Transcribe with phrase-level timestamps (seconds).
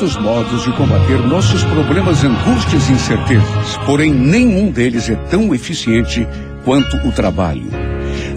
[0.00, 6.24] Muitos modos de combater nossos problemas, angústias e incertezas, porém nenhum deles é tão eficiente
[6.64, 7.66] quanto o trabalho.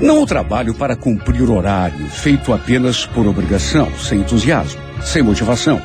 [0.02, 5.80] Não o trabalho para cumprir horário, feito apenas por obrigação, sem entusiasmo, sem motivação,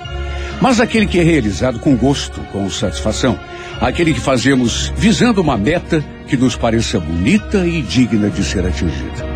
[0.63, 3.39] mas aquele que é realizado com gosto, com satisfação,
[3.79, 9.27] aquele que fazemos visando uma meta que nos pareça bonita e digna de ser atingida.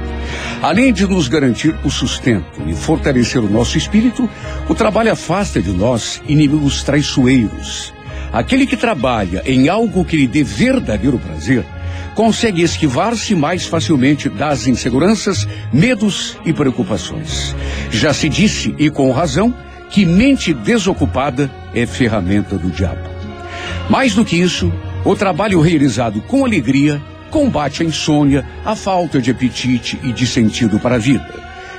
[0.62, 4.28] Além de nos garantir o sustento e fortalecer o nosso espírito,
[4.68, 7.94] o trabalho afasta de nós inimigos traiçoeiros.
[8.30, 11.64] Aquele que trabalha em algo que lhe dê verdadeiro prazer,
[12.14, 17.56] consegue esquivar-se mais facilmente das inseguranças, medos e preocupações.
[17.90, 19.54] Já se disse, e com razão,
[19.88, 23.08] que mente desocupada é ferramenta do diabo.
[23.88, 24.70] Mais do que isso,
[25.06, 30.78] o trabalho realizado com alegria combate a insônia, a falta de apetite e de sentido
[30.78, 31.32] para a vida.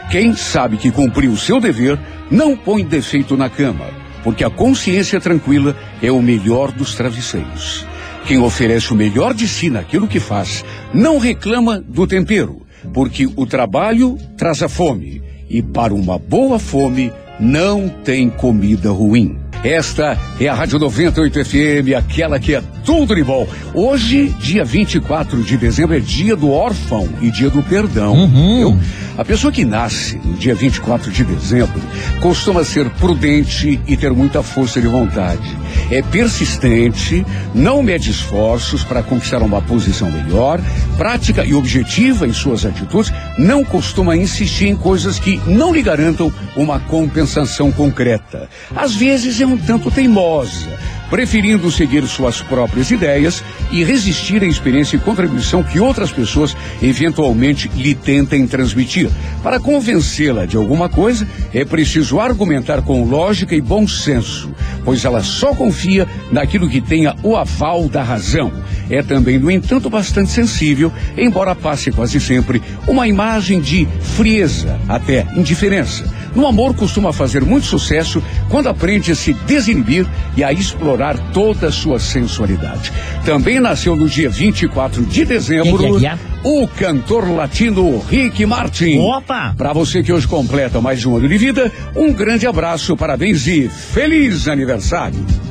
[0.10, 2.00] Quem sabe que cumpriu o seu dever
[2.30, 3.86] não põe defeito na cama,
[4.24, 7.86] porque a consciência tranquila é o melhor dos travesseiros.
[8.26, 10.64] Quem oferece o melhor de si naquilo que faz
[10.94, 12.62] não reclama do tempero,
[12.94, 19.41] porque o trabalho traz a fome, e para uma boa fome não tem comida ruim.
[19.64, 23.48] Esta é a Rádio 98 FM, aquela que é tudo de bom.
[23.76, 28.16] Hoje, dia 24 de dezembro, é dia do órfão e dia do perdão.
[28.16, 28.80] Uhum.
[29.16, 31.80] A pessoa que nasce no dia 24 de dezembro
[32.22, 35.61] costuma ser prudente e ter muita força de vontade.
[35.90, 40.60] É persistente, não mede esforços para conquistar uma posição melhor,
[40.98, 46.32] prática e objetiva em suas atitudes, não costuma insistir em coisas que não lhe garantam
[46.56, 48.50] uma compensação concreta.
[48.76, 50.70] Às vezes é um tanto teimosa,
[51.12, 57.70] preferindo seguir suas próprias ideias e resistir à experiência e contribuição que outras pessoas eventualmente
[57.76, 59.10] lhe tentem transmitir.
[59.44, 64.50] Para convencê-la de alguma coisa, é preciso argumentar com lógica e bom senso,
[64.86, 68.52] pois ela só confia naquilo que tenha o aval da razão.
[68.90, 73.86] É também, no entanto, bastante sensível, embora passe quase sempre uma imagem de
[74.16, 76.21] frieza, até indiferença.
[76.36, 81.68] No amor costuma fazer muito sucesso quando aprende a se desinibir e a explorar toda
[81.68, 82.92] a sua sensualidade.
[83.26, 86.00] Também nasceu no dia 24 de dezembro
[86.44, 88.98] o cantor latino Rick Martin.
[89.00, 89.54] Opa!
[89.58, 93.70] Para você que hoje completa mais um ano de vida, um grande abraço, parabéns e
[93.70, 95.51] feliz aniversário.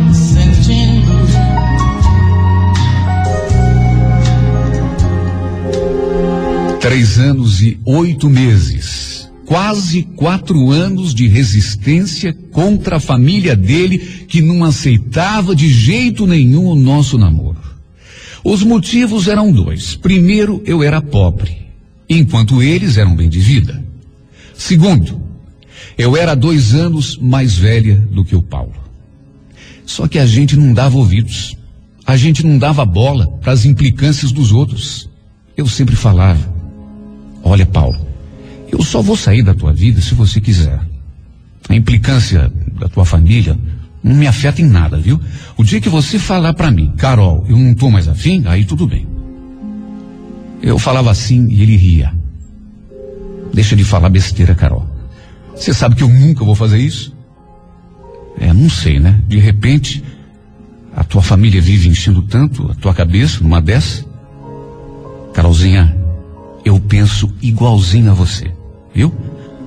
[6.79, 9.31] Três anos e oito meses.
[9.45, 16.65] Quase quatro anos de resistência contra a família dele que não aceitava de jeito nenhum
[16.65, 17.61] o nosso namoro.
[18.43, 19.95] Os motivos eram dois.
[19.95, 21.67] Primeiro, eu era pobre,
[22.09, 23.83] enquanto eles eram bem de vida.
[24.55, 25.21] Segundo,
[25.97, 28.90] eu era dois anos mais velha do que o Paulo.
[29.85, 31.55] Só que a gente não dava ouvidos.
[32.05, 35.09] A gente não dava bola para as implicâncias dos outros.
[35.55, 36.41] Eu sempre falava:
[37.43, 37.99] Olha, Paulo,
[38.71, 40.79] eu só vou sair da tua vida se você quiser.
[41.69, 43.57] A implicância da tua família
[44.03, 45.19] não me afeta em nada, viu?
[45.55, 48.87] O dia que você falar para mim, Carol, eu não tô mais afim, aí tudo
[48.87, 49.07] bem.
[50.61, 52.13] Eu falava assim e ele ria.
[53.53, 54.87] Deixa de falar besteira, Carol.
[55.55, 57.15] Você sabe que eu nunca vou fazer isso?
[58.39, 59.19] É, não sei, né?
[59.27, 60.03] De repente,
[60.95, 64.05] a tua família vive enchendo tanto a tua cabeça numa dessa.
[65.33, 65.95] Carolzinha,
[66.65, 68.51] eu penso igualzinho a você,
[68.93, 69.13] viu?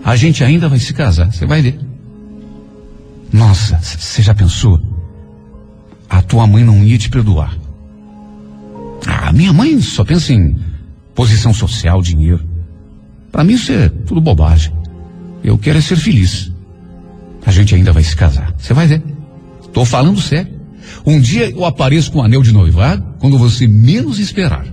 [0.05, 1.79] A gente ainda vai se casar, você vai ver.
[3.33, 4.81] Nossa, você já pensou?
[6.09, 7.57] A tua mãe não ia te perdoar.
[9.07, 10.57] Ah, minha mãe só pensa em
[11.15, 12.45] posição social, dinheiro.
[13.33, 14.73] Para mim isso é tudo bobagem.
[15.43, 16.53] Eu quero é ser feliz.
[17.47, 18.55] A gente ainda vai se casar.
[18.59, 19.03] Você vai ver.
[19.73, 20.53] Tô falando sério.
[21.07, 24.67] Um dia eu apareço com um anel de noivado quando você menos esperar.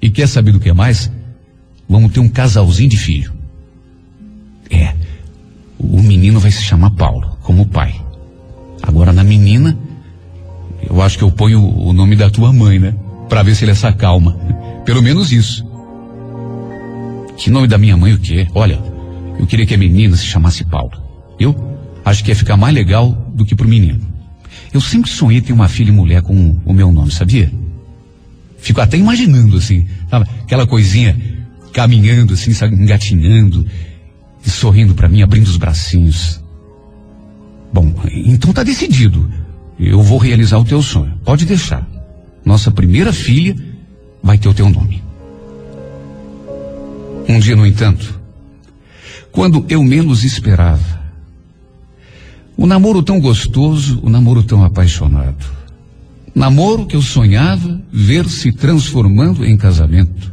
[0.00, 1.10] E quer saber do que mais?
[1.88, 3.32] Vamos ter um casalzinho de filho.
[4.70, 4.94] É.
[5.78, 7.94] O menino vai se chamar Paulo, como pai.
[8.82, 9.78] Agora na menina,
[10.88, 12.94] eu acho que eu ponho o nome da tua mãe, né?
[13.28, 14.36] Pra ver se ele se acalma.
[14.84, 15.64] Pelo menos isso.
[17.36, 18.46] Que nome da minha mãe o quê?
[18.54, 18.80] Olha,
[19.38, 21.01] eu queria que a menina se chamasse Paulo.
[21.42, 24.00] Eu acho que ia ficar mais legal do que pro menino.
[24.72, 27.52] Eu sempre sonhei ter uma filha e mulher com o meu nome, sabia?
[28.58, 30.26] Fico até imaginando assim, sabe?
[30.42, 31.16] aquela coisinha
[31.72, 32.76] caminhando assim, sabe?
[32.76, 33.66] engatinhando
[34.44, 36.40] e sorrindo para mim, abrindo os bracinhos.
[37.72, 39.28] Bom, então tá decidido.
[39.78, 41.18] Eu vou realizar o teu sonho.
[41.24, 41.86] Pode deixar.
[42.44, 43.56] Nossa primeira filha
[44.22, 45.02] vai ter o teu nome.
[47.28, 48.20] Um dia, no entanto,
[49.30, 51.01] quando eu menos esperava,
[52.62, 55.44] o namoro tão gostoso, o namoro tão apaixonado,
[56.32, 60.32] namoro que eu sonhava ver se transformando em casamento,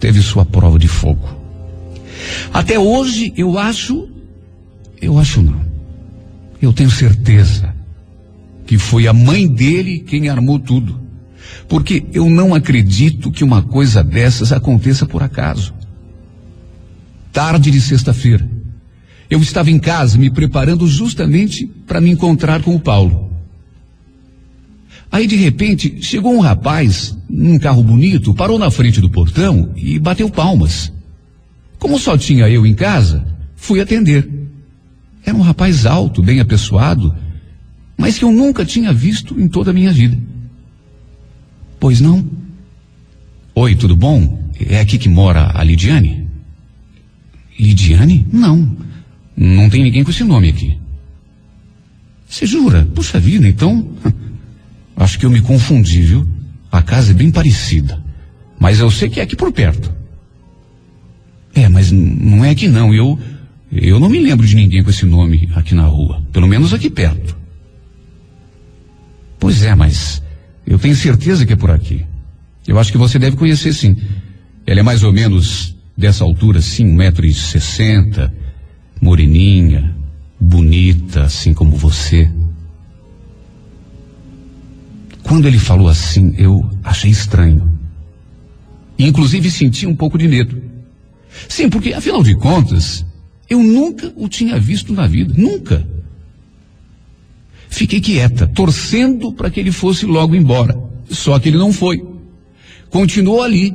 [0.00, 1.28] teve sua prova de fogo.
[2.54, 4.08] Até hoje eu acho,
[4.98, 5.60] eu acho não,
[6.62, 7.74] eu tenho certeza
[8.66, 10.98] que foi a mãe dele quem armou tudo.
[11.68, 15.74] Porque eu não acredito que uma coisa dessas aconteça por acaso.
[17.30, 18.48] Tarde de sexta-feira,
[19.30, 23.30] eu estava em casa me preparando justamente para me encontrar com o Paulo.
[25.10, 29.98] Aí de repente chegou um rapaz num carro bonito, parou na frente do portão e
[29.98, 30.92] bateu palmas.
[31.78, 33.26] Como só tinha eu em casa,
[33.56, 34.28] fui atender.
[35.24, 37.14] Era um rapaz alto, bem apessoado,
[37.96, 40.16] mas que eu nunca tinha visto em toda a minha vida.
[41.80, 42.24] Pois não?
[43.54, 44.50] Oi, tudo bom?
[44.58, 46.28] É aqui que mora a Lidiane?
[47.58, 48.26] Lidiane?
[48.32, 48.87] Não.
[49.40, 50.76] Não tem ninguém com esse nome aqui.
[52.28, 52.88] Você jura?
[52.92, 53.88] Puxa vida, então.
[54.96, 56.28] Acho que eu me confundi, viu?
[56.72, 58.02] A casa é bem parecida.
[58.58, 59.94] Mas eu sei que é aqui por perto.
[61.54, 62.92] É, mas não é aqui não.
[62.92, 63.16] Eu,
[63.70, 66.20] eu não me lembro de ninguém com esse nome aqui na rua.
[66.32, 67.36] Pelo menos aqui perto.
[69.38, 70.20] Pois é, mas
[70.66, 72.04] eu tenho certeza que é por aqui.
[72.66, 73.96] Eu acho que você deve conhecer sim.
[74.66, 78.34] Ela é mais ou menos dessa altura, assim, um metro e sessenta,
[79.00, 79.94] moreninha,
[80.40, 82.30] bonita, assim como você.
[85.22, 87.70] Quando ele falou assim, eu achei estranho.
[88.98, 90.60] Inclusive senti um pouco de medo.
[91.48, 93.04] Sim, porque afinal de contas,
[93.48, 95.86] eu nunca o tinha visto na vida, nunca.
[97.68, 100.76] Fiquei quieta, torcendo para que ele fosse logo embora.
[101.10, 102.02] Só que ele não foi.
[102.90, 103.74] Continuou ali,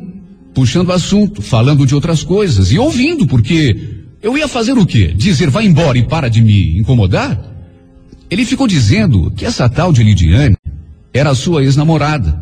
[0.54, 3.93] puxando assunto, falando de outras coisas e ouvindo, porque
[4.24, 5.14] eu ia fazer o quê?
[5.16, 7.40] Dizer vai embora e para de me incomodar?
[8.30, 10.58] Ele ficou dizendo que essa tal de Lidiane
[11.14, 12.42] era sua ex-namorada.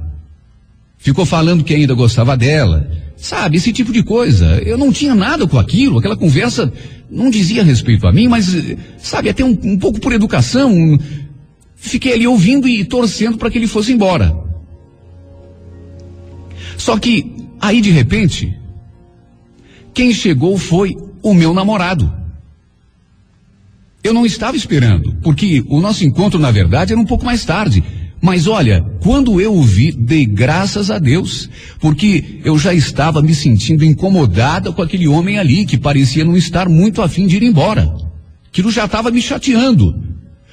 [0.98, 2.90] Ficou falando que ainda gostava dela.
[3.18, 4.62] Sabe, esse tipo de coisa.
[4.64, 6.72] Eu não tinha nada com aquilo, aquela conversa
[7.10, 8.56] não dizia respeito a mim, mas,
[8.98, 10.98] sabe, até um, um pouco por educação,
[11.84, 14.38] Fiquei ali ouvindo e torcendo para que ele fosse embora.
[16.78, 18.56] Só que, aí de repente,
[19.92, 22.12] quem chegou foi o meu namorado.
[24.04, 27.84] Eu não estava esperando, porque o nosso encontro, na verdade, era um pouco mais tarde.
[28.20, 31.50] Mas olha, quando eu o vi, dei graças a Deus,
[31.80, 36.70] porque eu já estava me sentindo incomodada com aquele homem ali, que parecia não estar
[36.70, 37.94] muito afim de ir embora.
[38.48, 40.04] Aquilo já estava me chateando.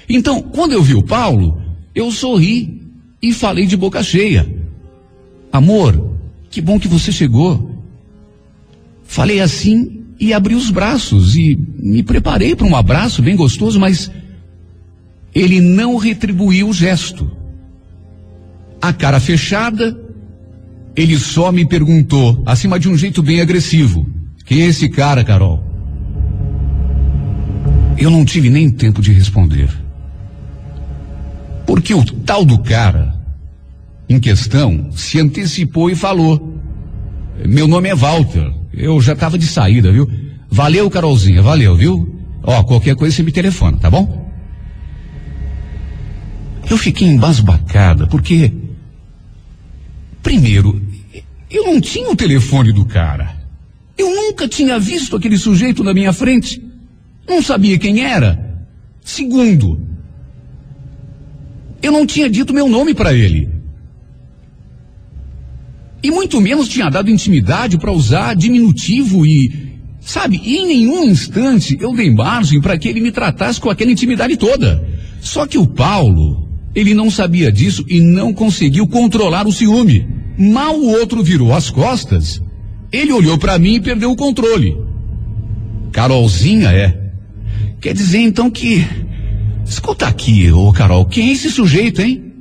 [0.09, 1.61] Então, quando eu vi o Paulo,
[1.95, 2.81] eu sorri
[3.21, 4.49] e falei de boca cheia:
[5.53, 6.17] Amor,
[6.51, 7.77] que bom que você chegou.
[9.05, 14.11] Falei assim e abri os braços e me preparei para um abraço bem gostoso, mas
[15.35, 17.31] ele não retribuiu o gesto.
[18.81, 19.97] A cara fechada,
[20.97, 24.07] ele só me perguntou, acima de um jeito bem agressivo:
[24.45, 25.63] Quem é esse cara, Carol?
[27.97, 29.69] Eu não tive nem tempo de responder.
[31.67, 33.15] Porque o tal do cara
[34.09, 36.59] em questão se antecipou e falou:
[37.47, 40.11] Meu nome é Walter, eu já estava de saída, viu?
[40.51, 42.17] Valeu, Carolzinha, valeu, viu?
[42.43, 44.29] Ó, qualquer coisa você me telefona, tá bom?
[46.69, 48.53] Eu fiquei embasbacada, porque.
[50.23, 50.83] Primeiro,
[51.51, 53.37] eu não tinha o telefone do cara.
[53.97, 56.63] Eu nunca tinha visto aquele sujeito na minha frente.
[57.27, 58.67] Não sabia quem era.
[59.03, 59.81] Segundo,
[61.83, 63.58] eu não tinha dito meu nome para ele.
[66.03, 69.69] E muito menos tinha dado intimidade para usar diminutivo e,
[70.09, 73.91] Sabe, e em nenhum instante eu dei margem para que ele me tratasse com aquela
[73.91, 74.83] intimidade toda.
[75.21, 80.09] Só que o Paulo, ele não sabia disso e não conseguiu controlar o ciúme.
[80.39, 82.41] Mal o outro virou as costas,
[82.91, 84.79] ele olhou para mim e perdeu o controle.
[85.93, 87.11] Carolzinha é.
[87.79, 88.87] Quer dizer então que.
[89.67, 92.33] Escuta aqui, ô Carol, quem é esse sujeito, hein?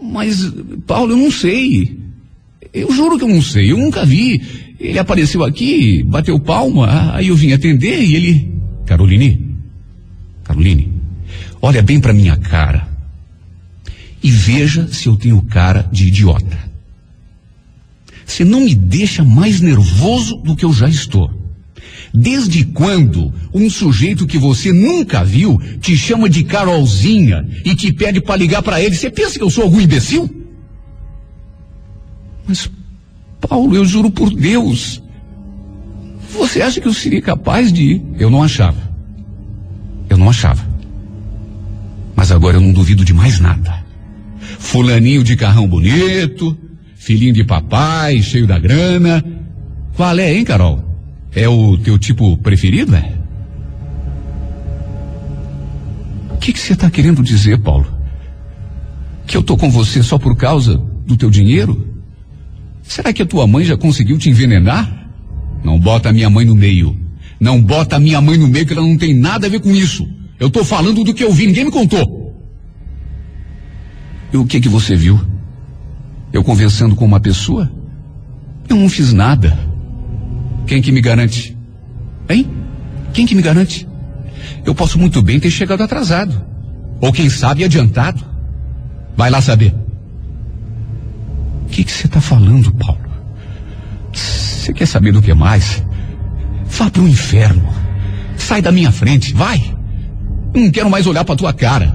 [0.00, 0.48] Mas,
[0.86, 2.03] Paulo, eu não sei.
[2.74, 4.42] Eu juro que eu não sei, eu nunca vi.
[4.80, 8.52] Ele apareceu aqui, bateu palma, aí eu vim atender e ele.
[8.84, 9.54] Caroline,
[10.42, 10.92] Caroline,
[11.62, 12.88] olha bem para minha cara
[14.22, 16.58] e veja se eu tenho cara de idiota.
[18.26, 21.30] Você não me deixa mais nervoso do que eu já estou.
[22.12, 28.20] Desde quando um sujeito que você nunca viu te chama de Carolzinha e te pede
[28.20, 28.96] para ligar para ele?
[28.96, 30.43] Você pensa que eu sou algum imbecil?
[32.46, 32.70] Mas,
[33.40, 35.02] Paulo, eu juro por Deus.
[36.30, 38.02] Você acha que eu seria capaz de ir?
[38.18, 38.92] Eu não achava.
[40.08, 40.64] Eu não achava.
[42.14, 43.84] Mas agora eu não duvido de mais nada.
[44.58, 46.56] Fulaninho de carrão bonito,
[46.94, 49.24] filhinho de papai, cheio da grana.
[49.96, 50.82] Qual é, hein, Carol?
[51.32, 53.12] É o teu tipo preferido, é?
[56.30, 57.86] O que você está querendo dizer, Paulo?
[59.26, 61.93] Que eu tô com você só por causa do teu dinheiro?
[62.84, 65.08] Será que a tua mãe já conseguiu te envenenar?
[65.64, 66.96] Não bota a minha mãe no meio.
[67.40, 69.70] Não bota a minha mãe no meio, que ela não tem nada a ver com
[69.70, 70.06] isso.
[70.38, 72.24] Eu tô falando do que eu vi, ninguém me contou.
[74.32, 75.20] E o que que você viu?
[76.32, 77.70] Eu conversando com uma pessoa?
[78.68, 79.58] Eu não fiz nada.
[80.66, 81.56] Quem que me garante?
[82.28, 82.50] Hein?
[83.12, 83.86] Quem que me garante?
[84.64, 86.44] Eu posso muito bem ter chegado atrasado.
[87.00, 88.24] Ou quem sabe adiantado.
[89.16, 89.83] Vai lá saber.
[91.82, 93.00] Que você está falando, Paulo?
[94.12, 95.84] Você quer saber do que mais?
[96.66, 97.68] Vá para o inferno.
[98.36, 99.76] Sai da minha frente, vai.
[100.54, 101.92] Não quero mais olhar para tua cara.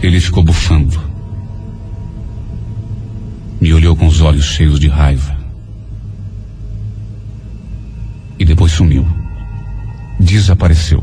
[0.00, 1.02] Ele ficou bufando.
[3.60, 5.36] Me olhou com os olhos cheios de raiva.
[8.38, 9.04] E depois sumiu.
[10.20, 11.02] Desapareceu.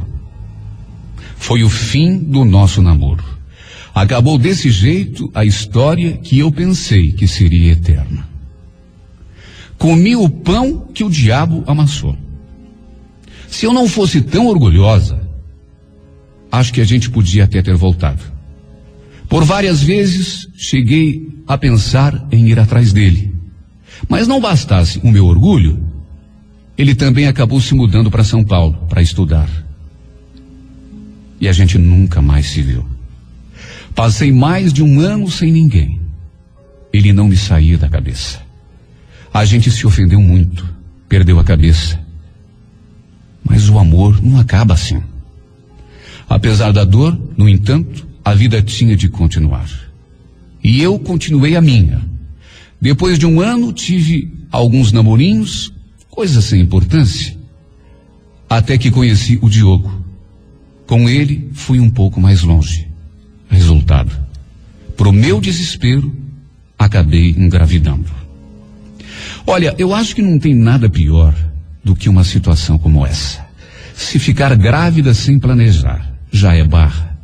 [1.36, 3.35] Foi o fim do nosso namoro.
[3.96, 8.28] Acabou desse jeito a história que eu pensei que seria eterna.
[9.78, 12.18] Comi o pão que o diabo amassou.
[13.48, 15.26] Se eu não fosse tão orgulhosa,
[16.52, 18.22] acho que a gente podia até ter voltado.
[19.30, 23.34] Por várias vezes cheguei a pensar em ir atrás dele.
[24.10, 25.82] Mas não bastasse o meu orgulho,
[26.78, 29.50] ele também acabou se mudando para São Paulo para estudar.
[31.40, 32.95] E a gente nunca mais se viu.
[33.96, 36.02] Passei mais de um ano sem ninguém.
[36.92, 38.42] Ele não me saía da cabeça.
[39.34, 40.68] A gente se ofendeu muito,
[41.08, 42.00] perdeu a cabeça.
[43.42, 45.02] Mas o amor não acaba assim.
[46.28, 49.70] Apesar da dor, no entanto, a vida tinha de continuar.
[50.62, 52.02] E eu continuei a minha.
[52.82, 55.72] Depois de um ano, tive alguns namorinhos,
[56.10, 57.38] coisas sem importância.
[58.50, 60.04] Até que conheci o Diogo.
[60.86, 62.85] Com ele, fui um pouco mais longe.
[63.56, 64.12] Resultado:
[64.98, 66.14] pro meu desespero,
[66.78, 68.06] acabei engravidando.
[69.48, 71.34] Olha, eu acho que não tem nada pior
[71.84, 73.46] do que uma situação como essa.
[73.94, 77.18] Se ficar grávida sem planejar, já é barra.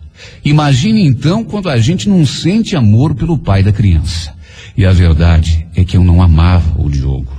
[0.45, 4.33] Imagine então quando a gente não sente amor pelo pai da criança.
[4.77, 7.35] E a verdade é que eu não amava o Diogo.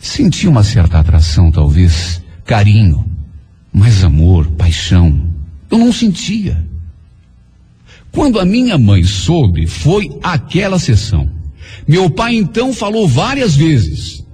[0.00, 3.04] Sentia uma certa atração, talvez, carinho,
[3.72, 5.28] mas amor, paixão,
[5.70, 6.69] eu não sentia.
[8.12, 11.30] Quando a minha mãe soube, foi aquela sessão.
[11.86, 14.24] Meu pai então falou várias vezes: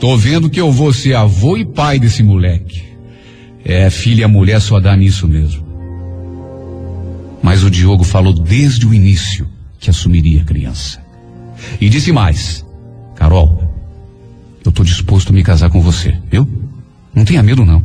[0.00, 2.82] Tô vendo que eu vou ser avô e pai desse moleque.
[3.64, 5.64] É, filha e mulher só dá nisso mesmo.
[7.42, 9.46] Mas o Diogo falou desde o início
[9.78, 11.02] que assumiria a criança.
[11.80, 12.64] E disse mais:
[13.14, 13.62] Carol,
[14.64, 16.48] eu estou disposto a me casar com você, viu?
[17.14, 17.84] Não tenha medo, não.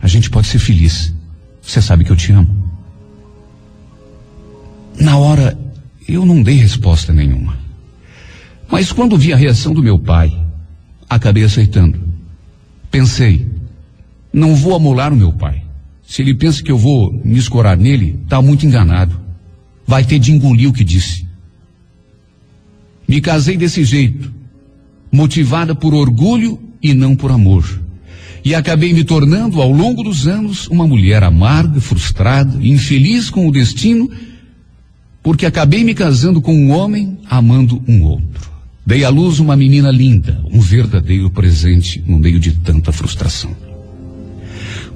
[0.00, 1.14] A gente pode ser feliz.
[1.62, 2.61] Você sabe que eu te amo.
[4.98, 5.58] Na hora,
[6.08, 7.56] eu não dei resposta nenhuma.
[8.70, 10.32] Mas quando vi a reação do meu pai,
[11.08, 11.98] acabei aceitando.
[12.90, 13.46] Pensei,
[14.32, 15.62] não vou amolar o meu pai.
[16.06, 19.18] Se ele pensa que eu vou me escorar nele, está muito enganado.
[19.86, 21.26] Vai ter de engolir o que disse.
[23.06, 24.32] Me casei desse jeito,
[25.10, 27.80] motivada por orgulho e não por amor.
[28.44, 33.52] E acabei me tornando, ao longo dos anos, uma mulher amarga, frustrada, infeliz com o
[33.52, 34.10] destino,
[35.22, 38.50] porque acabei me casando com um homem amando um outro.
[38.84, 43.54] Dei à luz uma menina linda, um verdadeiro presente no meio de tanta frustração.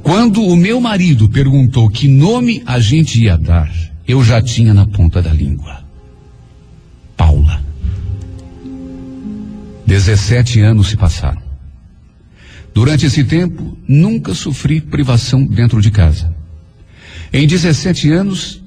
[0.02, 3.72] Quando o meu marido perguntou que nome a gente ia dar,
[4.06, 5.84] eu já tinha na ponta da língua.
[7.16, 7.64] Paula.
[9.86, 11.40] 17 anos se passaram.
[12.74, 16.34] Durante esse tempo, nunca sofri privação dentro de casa.
[17.32, 18.62] Em 17 anos,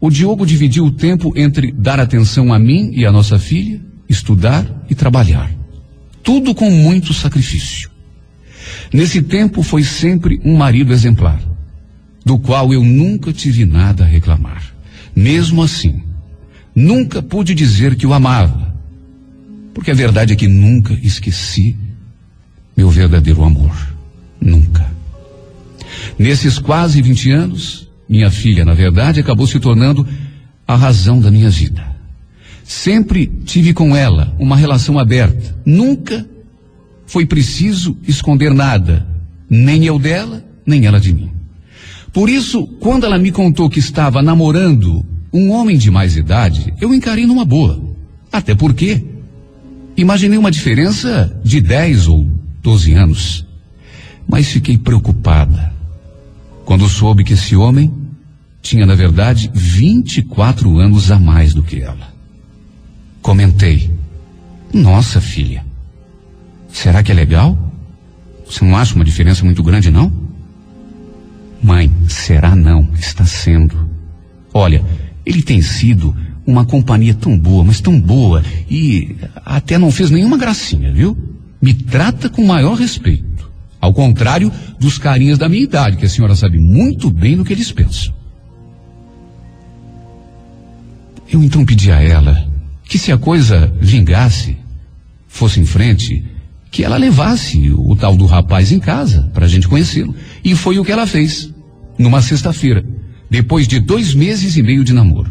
[0.00, 4.64] o Diogo dividiu o tempo entre dar atenção a mim e a nossa filha, estudar
[4.88, 5.50] e trabalhar.
[6.22, 7.90] Tudo com muito sacrifício.
[8.92, 11.42] Nesse tempo foi sempre um marido exemplar,
[12.24, 14.72] do qual eu nunca tive nada a reclamar.
[15.16, 16.02] Mesmo assim,
[16.74, 18.74] nunca pude dizer que o amava,
[19.74, 21.76] porque a verdade é que nunca esqueci
[22.76, 23.74] meu verdadeiro amor.
[24.40, 24.88] Nunca.
[26.16, 30.06] Nesses quase 20 anos, minha filha, na verdade, acabou se tornando
[30.66, 31.84] a razão da minha vida.
[32.64, 35.56] Sempre tive com ela uma relação aberta.
[35.64, 36.26] Nunca
[37.06, 39.06] foi preciso esconder nada,
[39.48, 41.30] nem eu dela, nem ela de mim.
[42.12, 46.94] Por isso, quando ela me contou que estava namorando um homem de mais idade, eu
[46.94, 47.82] encarei numa boa.
[48.32, 49.04] Até porque
[49.96, 52.30] imaginei uma diferença de 10 ou
[52.62, 53.46] 12 anos.
[54.26, 55.72] Mas fiquei preocupada
[56.64, 57.90] quando soube que esse homem
[58.68, 62.12] tinha, na verdade, 24 anos a mais do que ela.
[63.22, 63.90] Comentei:
[64.72, 65.64] Nossa filha,
[66.70, 67.56] será que é legal?
[68.44, 70.12] Você não acha uma diferença muito grande, não?
[71.62, 72.90] Mãe, será não?
[72.92, 73.88] Está sendo.
[74.52, 74.84] Olha,
[75.24, 76.14] ele tem sido
[76.46, 81.16] uma companhia tão boa, mas tão boa, e até não fez nenhuma gracinha, viu?
[81.60, 83.50] Me trata com maior respeito.
[83.80, 87.52] Ao contrário dos carinhas da minha idade, que a senhora sabe muito bem do que
[87.52, 88.17] eles pensam.
[91.30, 92.46] Eu então pedi a ela
[92.84, 94.56] que se a coisa vingasse,
[95.28, 96.24] fosse em frente,
[96.70, 100.14] que ela levasse o tal do rapaz em casa para a gente conhecê-lo.
[100.42, 101.52] E foi o que ela fez,
[101.98, 102.84] numa sexta-feira,
[103.30, 105.30] depois de dois meses e meio de namoro.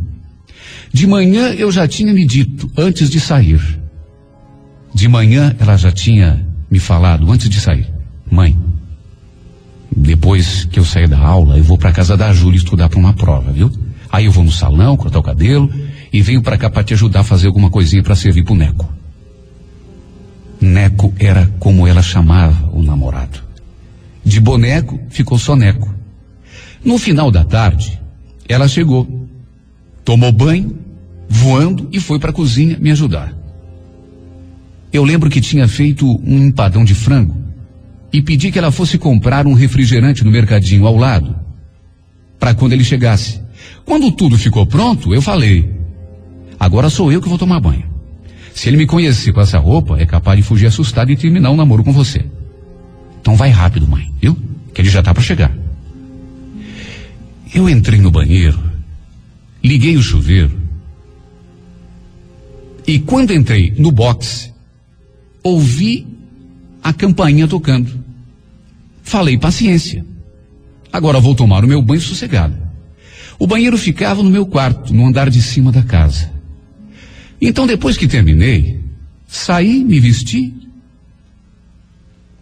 [0.94, 3.60] De manhã eu já tinha me dito, antes de sair.
[4.94, 7.88] De manhã ela já tinha me falado, antes de sair.
[8.30, 8.58] Mãe,
[9.96, 13.14] depois que eu sair da aula, eu vou para casa da Júlia estudar para uma
[13.14, 13.72] prova, viu?
[14.12, 15.72] Aí eu vou no salão, cortar o cabelo
[16.12, 18.92] e venho para cá para te ajudar a fazer alguma coisinha para servir pro Neco.
[20.60, 23.40] Neco era como ela chamava o namorado.
[24.24, 25.94] De boneco ficou só Neco.
[26.84, 28.00] No final da tarde,
[28.48, 29.28] ela chegou,
[30.04, 30.78] tomou banho,
[31.30, 33.36] voando e foi para a cozinha me ajudar.
[34.92, 37.36] Eu lembro que tinha feito um empadão de frango
[38.12, 41.36] e pedi que ela fosse comprar um refrigerante no mercadinho ao lado,
[42.40, 43.42] para quando ele chegasse.
[43.86, 45.70] Quando tudo ficou pronto, eu falei:
[46.60, 47.86] agora sou eu que vou tomar banho.
[48.54, 51.56] Se ele me conhecer com essa roupa, é capaz de fugir assustado e terminar um
[51.56, 52.26] namoro com você.
[53.22, 54.36] Então vai rápido, mãe, viu?
[54.74, 55.56] Que ele já tá para chegar.
[57.54, 58.60] Eu entrei no banheiro,
[59.64, 60.52] liguei o chuveiro,
[62.88, 64.54] e quando entrei no box,
[65.44, 66.08] ouvi
[66.82, 67.92] a campainha tocando.
[69.04, 70.06] Falei paciência.
[70.92, 72.67] Agora vou tomar o meu banho sossegado.
[73.40, 76.32] O banheiro ficava no meu quarto, no andar de cima da casa.
[77.40, 78.82] Então, depois que terminei,
[79.28, 80.54] saí, me vesti.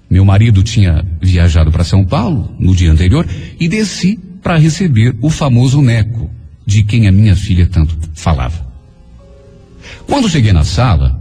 [0.09, 3.27] Meu marido tinha viajado para São Paulo no dia anterior
[3.59, 6.29] e desci para receber o famoso Neco,
[6.65, 8.65] de quem a minha filha tanto falava.
[10.07, 11.19] Quando cheguei na sala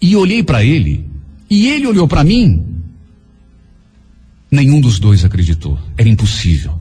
[0.00, 1.06] e olhei para ele,
[1.48, 2.64] e ele olhou para mim.
[4.50, 5.78] Nenhum dos dois acreditou.
[5.96, 6.79] Era impossível.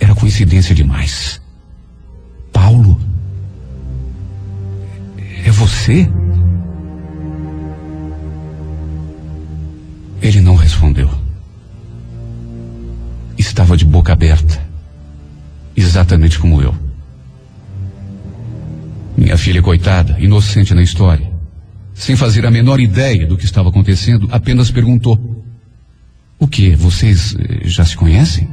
[0.00, 1.40] Era coincidência demais.
[2.52, 2.98] Paulo,
[5.44, 6.08] é você?
[10.22, 11.10] Ele não respondeu.
[13.38, 14.60] Estava de boca aberta,
[15.76, 16.74] exatamente como eu.
[19.16, 21.30] Minha filha, coitada, inocente na história,
[21.94, 25.44] sem fazer a menor ideia do que estava acontecendo, apenas perguntou:
[26.38, 26.74] O que?
[26.74, 28.48] Vocês eh, já se conhecem?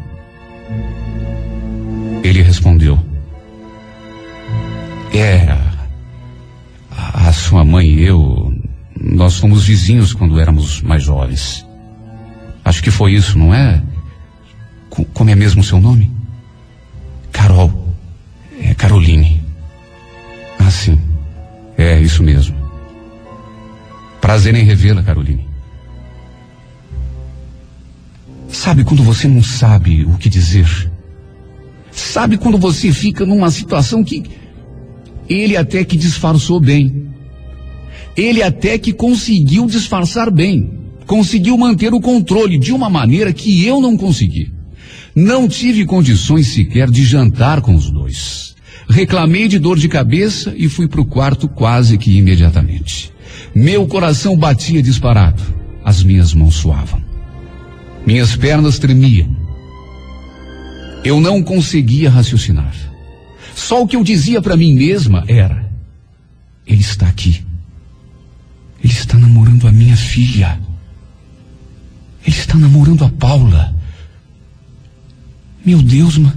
[2.28, 3.00] Ele respondeu:
[5.14, 5.58] É,
[6.92, 8.54] a, sua mãe e eu,
[9.00, 11.66] nós fomos vizinhos quando éramos mais jovens.
[12.66, 13.82] Acho que foi isso, não é?
[14.90, 16.12] Como é mesmo o seu nome?
[17.32, 17.96] Carol.
[18.62, 19.42] É Caroline.
[20.60, 21.00] Ah, sim.
[21.78, 22.58] É isso mesmo.
[24.20, 25.48] Prazer em revê-la, Caroline.
[28.50, 30.92] Sabe quando você não sabe o que dizer?
[31.98, 34.24] Sabe quando você fica numa situação que
[35.28, 37.08] ele até que disfarçou bem.
[38.16, 40.72] Ele até que conseguiu disfarçar bem,
[41.08, 44.52] conseguiu manter o controle de uma maneira que eu não consegui.
[45.16, 48.56] Não tive condições sequer de jantar com os dois.
[48.88, 53.12] Reclamei de dor de cabeça e fui para o quarto quase que imediatamente.
[53.56, 55.42] Meu coração batia disparado,
[55.84, 57.02] as minhas mãos suavam.
[58.06, 59.37] Minhas pernas tremiam.
[61.04, 62.74] Eu não conseguia raciocinar.
[63.56, 65.70] Só o que eu dizia para mim mesma era:
[66.66, 67.46] Ele está aqui.
[68.84, 70.60] Ele está namorando a minha filha.
[72.26, 73.76] Ele está namorando a Paula.
[75.66, 76.34] Meu Deus, mas.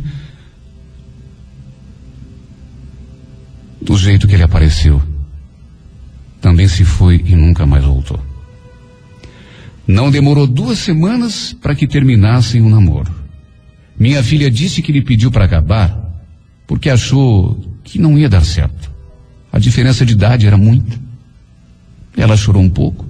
[3.83, 5.03] Do jeito que ele apareceu,
[6.41, 8.21] também se foi e nunca mais voltou.
[9.87, 13.20] Não demorou duas semanas para que terminassem o namoro.
[14.01, 15.95] Minha filha disse que ele pediu para acabar
[16.67, 18.91] porque achou que não ia dar certo.
[19.53, 20.99] A diferença de idade era muita.
[22.17, 23.07] Ela chorou um pouco,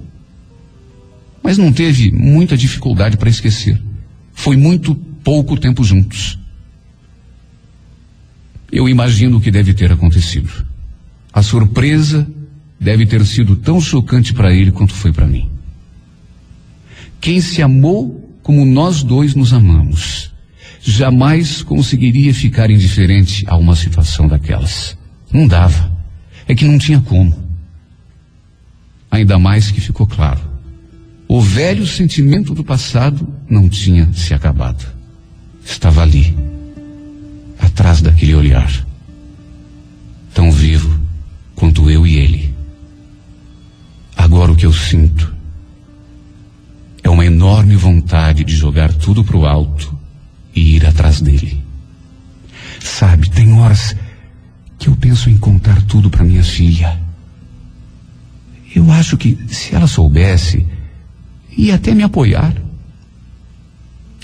[1.41, 3.81] mas não teve muita dificuldade para esquecer.
[4.33, 6.37] Foi muito pouco tempo juntos.
[8.69, 10.51] Eu imagino o que deve ter acontecido.
[11.31, 12.27] A surpresa
[12.77, 15.49] deve ter sido tão chocante para ele quanto foi para mim.
[17.21, 20.30] Quem se amou como nós dois nos amamos,
[20.81, 24.97] jamais conseguiria ficar indiferente a uma situação daquelas.
[25.31, 25.91] Não dava.
[26.47, 27.33] É que não tinha como.
[29.09, 30.41] Ainda mais que ficou claro.
[31.27, 34.85] O velho sentimento do passado não tinha se acabado.
[35.63, 36.35] Estava ali,
[37.59, 38.85] atrás daquele olhar,
[40.33, 40.99] tão vivo
[41.55, 42.55] quanto eu e ele.
[44.17, 45.33] Agora o que eu sinto
[47.03, 50.00] é uma enorme vontade de jogar tudo para o alto
[50.55, 51.63] e ir atrás dele.
[52.79, 53.95] Sabe, tem horas
[54.77, 56.99] que eu penso em contar tudo para minha filha.
[58.73, 60.65] Eu acho que se ela soubesse,
[61.55, 62.55] ia até me apoiar.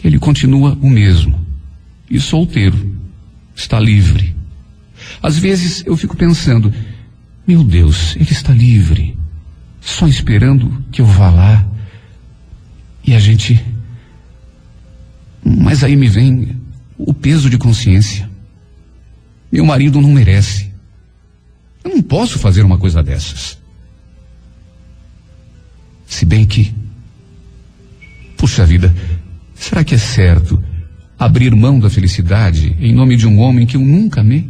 [0.04, 1.46] Ele continua o mesmo.
[2.10, 2.96] E solteiro.
[3.56, 4.36] Está livre.
[5.22, 6.74] Às vezes eu fico pensando,
[7.46, 9.18] meu Deus, ele está livre.
[9.82, 11.68] Só esperando que eu vá lá
[13.06, 13.64] e a gente.
[15.56, 16.58] Mas aí me vem
[16.98, 18.30] o peso de consciência.
[19.50, 20.70] Meu marido não merece.
[21.84, 23.58] Eu não posso fazer uma coisa dessas.
[26.06, 26.74] Se bem que.
[28.36, 28.94] Puxa vida,
[29.56, 30.62] será que é certo
[31.18, 34.50] abrir mão da felicidade em nome de um homem que eu nunca amei?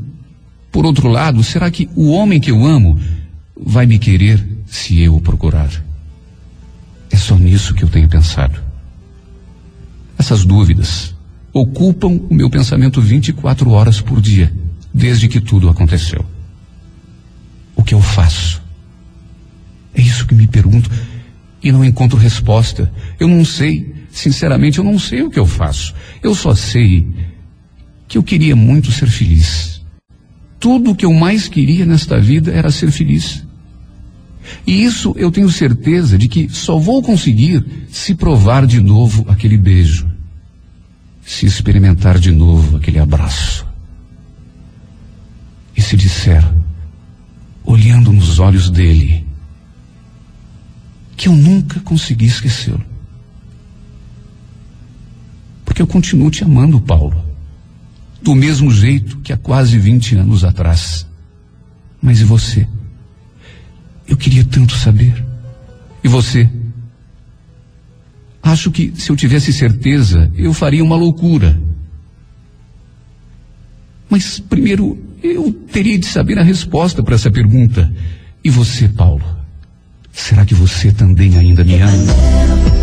[0.72, 3.00] Por outro lado, será que o homem que eu amo
[3.56, 5.70] vai me querer se eu o procurar?
[7.12, 8.67] É só nisso que eu tenho pensado.
[10.18, 11.16] Essas dúvidas
[11.54, 14.54] ocupam o meu pensamento 24 horas por dia,
[14.94, 16.26] desde que tudo aconteceu.
[17.76, 18.62] O que eu faço?
[19.94, 20.90] É isso que me pergunto
[21.64, 22.92] e não encontro resposta.
[23.20, 25.94] Eu não sei, sinceramente, eu não sei o que eu faço.
[26.22, 27.08] Eu só sei
[28.08, 29.82] que eu queria muito ser feliz.
[30.60, 33.47] Tudo o que eu mais queria nesta vida era ser feliz.
[34.66, 39.58] E isso eu tenho certeza de que só vou conseguir se provar de novo aquele
[39.58, 40.08] beijo,
[41.26, 43.66] se experimentar de novo aquele abraço.
[45.76, 46.44] E se disser,
[47.64, 49.26] olhando nos olhos dele,
[51.16, 52.84] que eu nunca consegui esquecê-lo.
[55.66, 57.24] Porque eu continuo te amando, Paulo,
[58.22, 61.06] do mesmo jeito que há quase 20 anos atrás.
[62.02, 62.68] Mas e você?
[64.08, 65.24] Eu queria tanto saber.
[66.04, 66.50] E você?
[68.42, 71.60] Acho que se eu tivesse certeza, eu faria uma loucura.
[74.10, 77.92] Mas primeiro eu teria de saber a resposta para essa pergunta.
[78.44, 79.26] E você, Paulo?
[80.12, 82.77] Será que você também ainda me ama?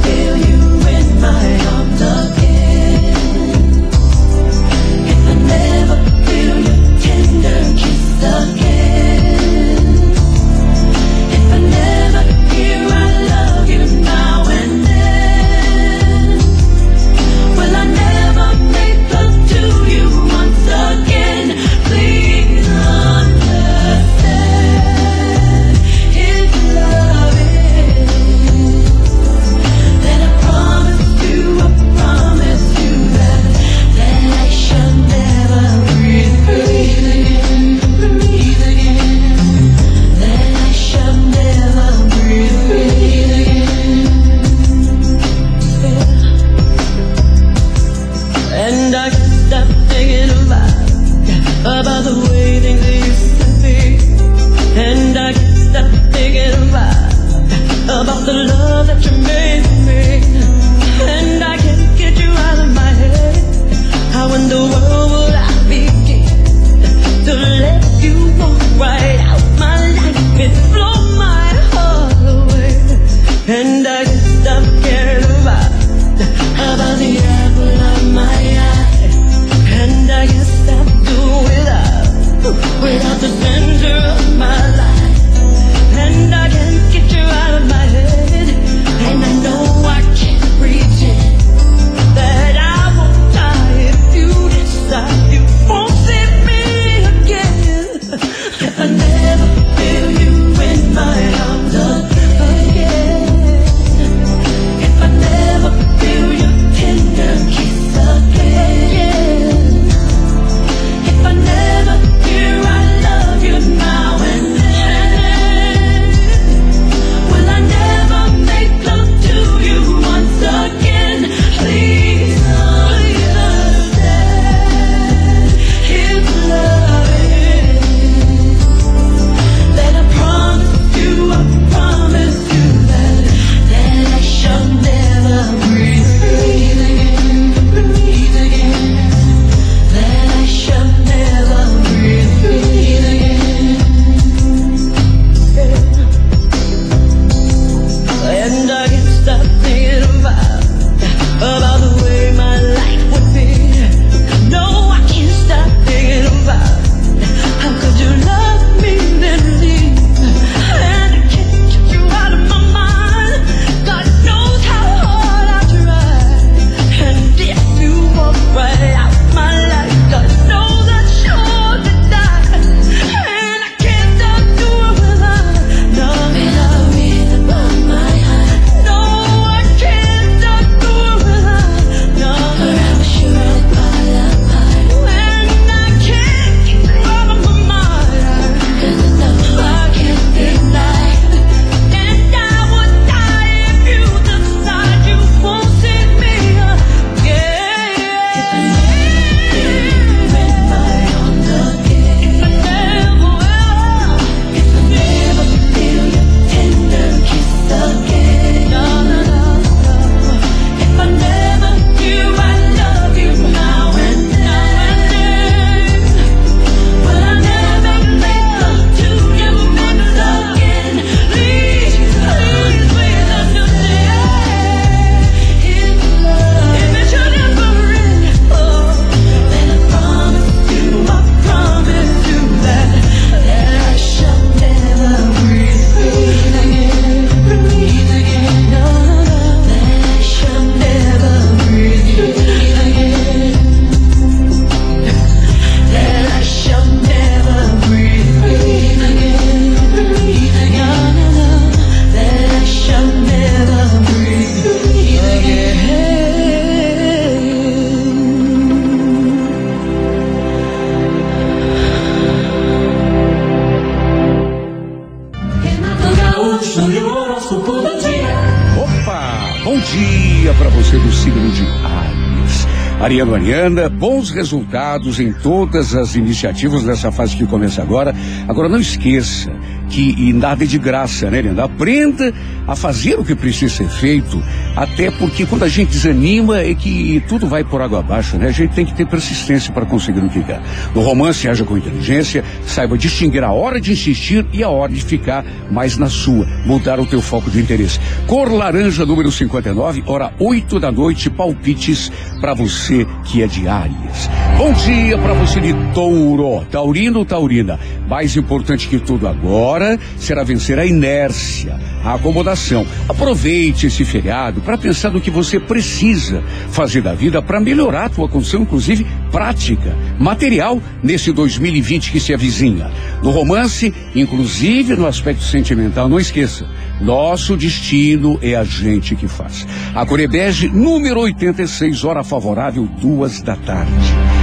[273.89, 278.15] Bons resultados em todas as iniciativas dessa fase que começa agora.
[278.49, 279.51] Agora não esqueça
[279.95, 281.65] que nada é de graça, né, Linda?
[281.65, 282.35] Aprenda
[282.67, 284.43] a fazer o que precisa ser feito,
[284.75, 288.49] até porque quando a gente desanima é que tudo vai por água abaixo, né?
[288.49, 290.61] A gente tem que ter persistência para conseguir o que quer.
[290.95, 295.01] No romance, haja com inteligência, saiba distinguir a hora de insistir e a hora de
[295.01, 298.01] ficar mais na sua, mudar o teu foco de interesse.
[298.27, 304.29] Cor laranja número 59, hora 8 da noite, palpites para você que é de Áries.
[304.59, 307.79] Bom dia para você de Touro, Taurino Taurina.
[308.09, 309.84] Mais importante que tudo agora
[310.17, 312.87] será vencer a inércia, a acomodação.
[313.09, 318.09] Aproveite esse feriado para pensar no que você precisa fazer da vida para melhorar a
[318.09, 322.91] tua condição, inclusive prática, material, nesse 2020 que se avizinha.
[323.23, 326.67] No romance, inclusive no aspecto sentimental, não esqueça.
[327.01, 329.67] Nosso destino é a gente que faz.
[329.95, 334.34] A Corebege, número 86, hora favorável, duas da tarde.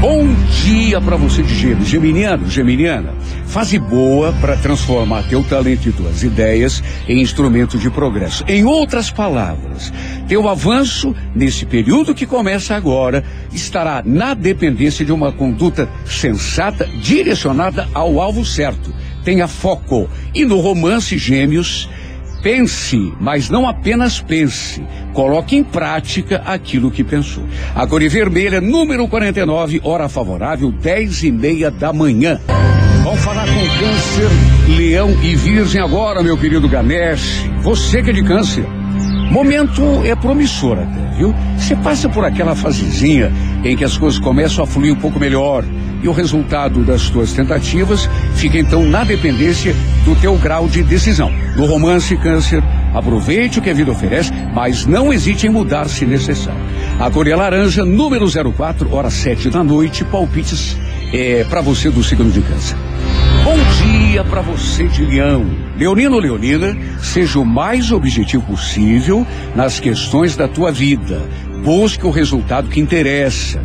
[0.00, 0.26] Bom
[0.64, 3.12] dia para você de gêmeo, geminiano, geminiana.
[3.44, 8.42] Fase boa para transformar teu talento e tuas ideias em instrumento de progresso.
[8.48, 9.92] Em outras palavras,
[10.26, 17.86] teu avanço nesse período que começa agora estará na dependência de uma conduta sensata direcionada
[17.92, 18.94] ao alvo certo.
[19.22, 20.08] Tenha foco.
[20.34, 21.90] E no romance Gêmeos,
[22.42, 24.82] Pense, mas não apenas pense.
[25.12, 27.44] Coloque em prática aquilo que pensou.
[27.74, 32.40] A cor vermelha, número 49, hora favorável, 10 e meia da manhã.
[33.04, 37.44] Vamos falar com câncer, leão e virgem agora, meu querido Ganesh.
[37.62, 38.79] Você que é de câncer.
[39.30, 41.32] Momento é promissor até, viu?
[41.56, 43.32] Você passa por aquela fasezinha
[43.64, 45.64] em que as coisas começam a fluir um pouco melhor
[46.02, 49.72] e o resultado das tuas tentativas fica então na dependência
[50.04, 51.30] do teu grau de decisão.
[51.56, 52.60] No romance câncer,
[52.92, 56.60] aproveite o que a vida oferece, mas não hesite em mudar se necessário.
[56.98, 60.76] A cor é laranja, número 04, hora 7 da noite, palpites
[61.12, 62.89] é, para você do signo de câncer.
[63.42, 65.46] Bom dia para você de Leão.
[65.76, 71.22] Leonino Leonina, seja o mais objetivo possível nas questões da tua vida.
[71.64, 73.62] Busque o resultado que interessa,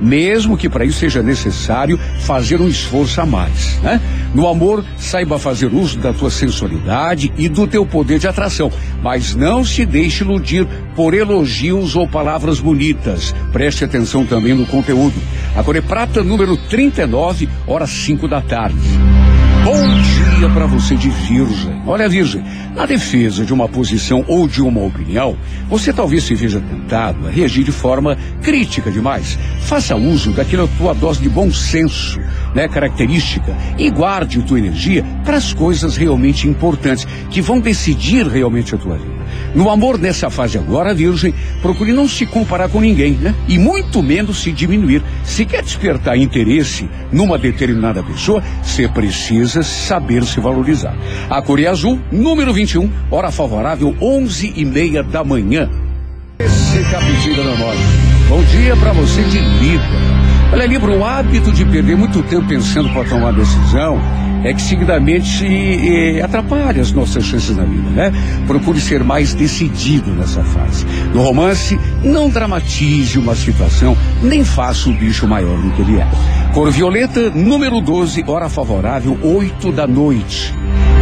[0.00, 3.78] mesmo que para isso seja necessário fazer um esforço a mais.
[3.82, 4.00] Né?
[4.34, 8.70] No amor, saiba fazer uso da tua sensualidade e do teu poder de atração,
[9.02, 13.34] mas não se deixe iludir por elogios ou palavras bonitas.
[13.52, 15.16] Preste atenção também no conteúdo.
[15.56, 19.17] A Core Prata número 39, horas 5 da tarde.
[19.68, 21.82] Bom dia para você de Virgem.
[21.86, 22.42] Olha, Virgem,
[22.74, 25.36] na defesa de uma posição ou de uma opinião,
[25.68, 29.38] você talvez se veja tentado a reagir de forma crítica demais.
[29.60, 32.18] Faça uso daquela tua dose de bom senso,
[32.58, 38.26] né, característica, e guarde a tua energia para as coisas realmente importantes, que vão decidir
[38.26, 39.18] realmente a tua vida.
[39.54, 43.32] No amor nessa fase agora, Virgem, procure não se comparar com ninguém, né?
[43.46, 45.04] E muito menos se diminuir.
[45.22, 50.96] Se quer despertar interesse numa determinada pessoa, você precisa saber se valorizar.
[51.30, 55.70] A cor é azul, número 21, hora favorável, onze e meia da manhã.
[56.40, 57.78] Esse capítulo da nós.
[58.28, 60.37] Bom dia para você de Libra.
[60.50, 64.00] Olha, Libra, o hábito de perder muito tempo pensando para tomar decisão
[64.42, 68.12] é que seguidamente eh, atrapalha as nossas chances na vida, né?
[68.46, 70.86] Procure ser mais decidido nessa fase.
[71.12, 76.06] No romance, não dramatize uma situação, nem faça o bicho maior do que ele é.
[76.54, 80.54] Cor violeta, número 12, hora favorável, 8 da noite.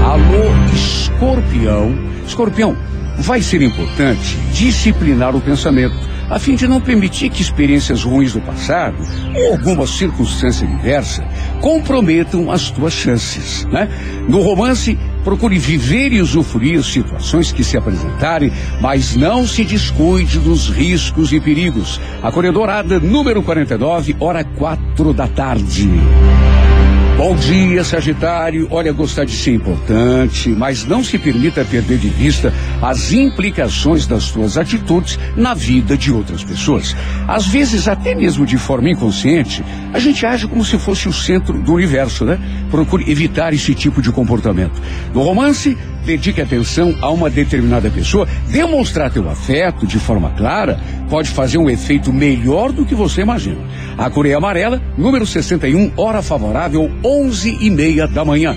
[0.04, 1.94] Alô, escorpião.
[2.26, 2.76] Escorpião,
[3.18, 8.40] vai ser importante disciplinar o pensamento a fim de não permitir que experiências ruins do
[8.40, 8.96] passado
[9.34, 11.24] ou alguma circunstância diversa
[11.60, 13.88] comprometam as tuas chances, né?
[14.28, 20.68] No romance, procure viver e usufruir situações que se apresentarem, mas não se descuide dos
[20.68, 22.00] riscos e perigos.
[22.22, 25.90] A Corredorada, número 49, hora quatro da tarde.
[27.16, 28.68] Bom dia, Sagitário.
[28.70, 32.52] Olha, gostar de ser importante, mas não se permita perder de vista
[32.82, 36.94] as implicações das suas atitudes na vida de outras pessoas.
[37.26, 41.58] Às vezes, até mesmo de forma inconsciente, a gente age como se fosse o centro
[41.58, 42.38] do universo, né?
[42.70, 44.78] Procure evitar esse tipo de comportamento.
[45.14, 45.74] No romance,
[46.04, 51.70] dedique atenção a uma determinada pessoa, demonstrar teu afeto de forma clara pode fazer um
[51.70, 53.58] efeito melhor do que você imagina.
[53.96, 58.56] A Coreia Amarela, número 61, hora favorável, onze e meia da manhã.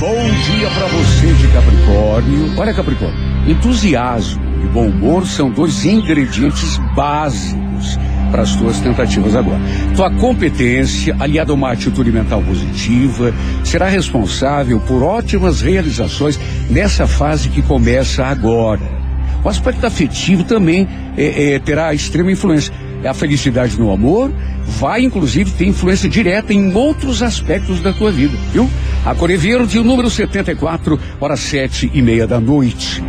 [0.00, 2.58] Bom dia para você de Capricórnio.
[2.58, 7.98] Olha, Capricórnio, entusiasmo e bom humor são dois ingredientes básicos
[8.30, 9.60] para as tuas tentativas agora.
[9.94, 16.38] Tua competência, aliada a uma atitude mental positiva, será responsável por ótimas realizações
[16.70, 18.99] nessa fase que começa agora.
[19.44, 22.72] O aspecto afetivo também é, é, terá extrema influência.
[23.04, 24.30] A felicidade no amor
[24.66, 28.68] vai, inclusive, ter influência direta em outros aspectos da tua vida, viu?
[29.04, 33.02] A Core Verde, o número 74, horas sete e meia da noite.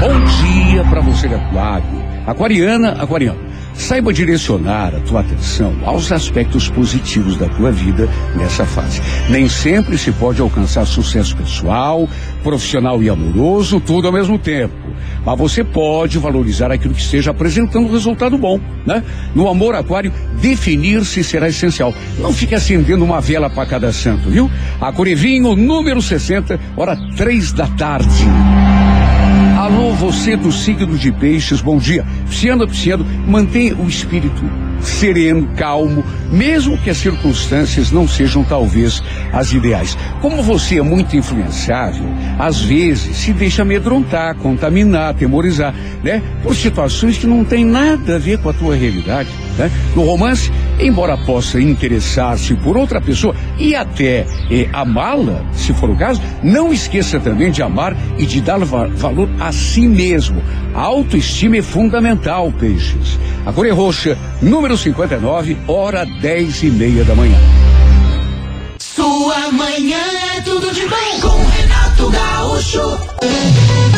[0.00, 0.24] Bom
[0.70, 2.08] dia para você Aquário.
[2.24, 3.47] Aquariana, Aquariano.
[3.78, 9.00] Saiba direcionar a tua atenção aos aspectos positivos da tua vida nessa fase.
[9.30, 12.08] Nem sempre se pode alcançar sucesso pessoal,
[12.42, 14.74] profissional e amoroso, tudo ao mesmo tempo.
[15.24, 19.02] Mas você pode valorizar aquilo que esteja apresentando um resultado bom, né?
[19.32, 21.94] No amor aquário, definir-se será essencial.
[22.18, 24.50] Não fique acendendo uma vela para cada santo, viu?
[24.80, 28.26] A Corevinho, número 60, hora três da tarde.
[29.58, 32.06] Alô, você do signo de peixes, bom dia.
[32.30, 34.44] Pisciano, pisciano, mantenha o espírito
[34.80, 39.02] sereno, calmo, mesmo que as circunstâncias não sejam talvez
[39.32, 39.96] as ideais.
[40.20, 42.04] Como você é muito influenciável,
[42.38, 46.22] às vezes se deixa amedrontar, contaminar, temorizar, né?
[46.42, 49.28] Por situações que não têm nada a ver com a tua realidade.
[49.58, 49.70] Né?
[49.94, 55.96] No romance, embora possa interessar-se por outra pessoa e até eh, amá-la, se for o
[55.96, 60.40] caso, não esqueça também de amar e de dar va valor a si mesmo.
[60.74, 63.18] A autoestima é fundamental, peixes.
[63.44, 67.38] A cor é roxa, número 59, hora dez e meia da manhã.
[68.78, 70.00] Sua manhã
[70.36, 73.97] é tudo de bom com Renato Gaúcho.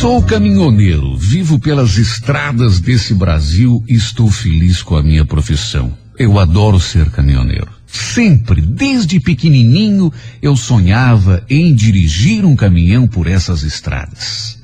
[0.00, 5.92] Sou caminhoneiro, vivo pelas estradas desse Brasil e estou feliz com a minha profissão.
[6.18, 7.68] Eu adoro ser caminhoneiro.
[7.86, 10.10] Sempre, desde pequenininho,
[10.40, 14.58] eu sonhava em dirigir um caminhão por essas estradas.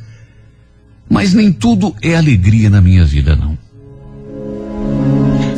[1.06, 3.58] Mas nem tudo é alegria na minha vida, não.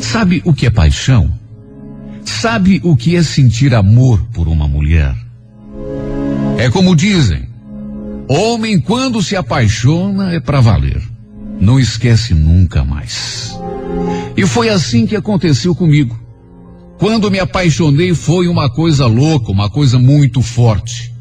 [0.00, 1.32] Sabe o que é paixão?
[2.24, 5.14] Sabe o que é sentir amor por uma mulher?
[6.58, 7.48] É como dizem,
[8.28, 11.00] Homem, quando se apaixona, é para valer.
[11.58, 13.58] Não esquece nunca mais.
[14.36, 16.18] E foi assim que aconteceu comigo.
[16.98, 21.14] Quando me apaixonei, foi uma coisa louca, uma coisa muito forte.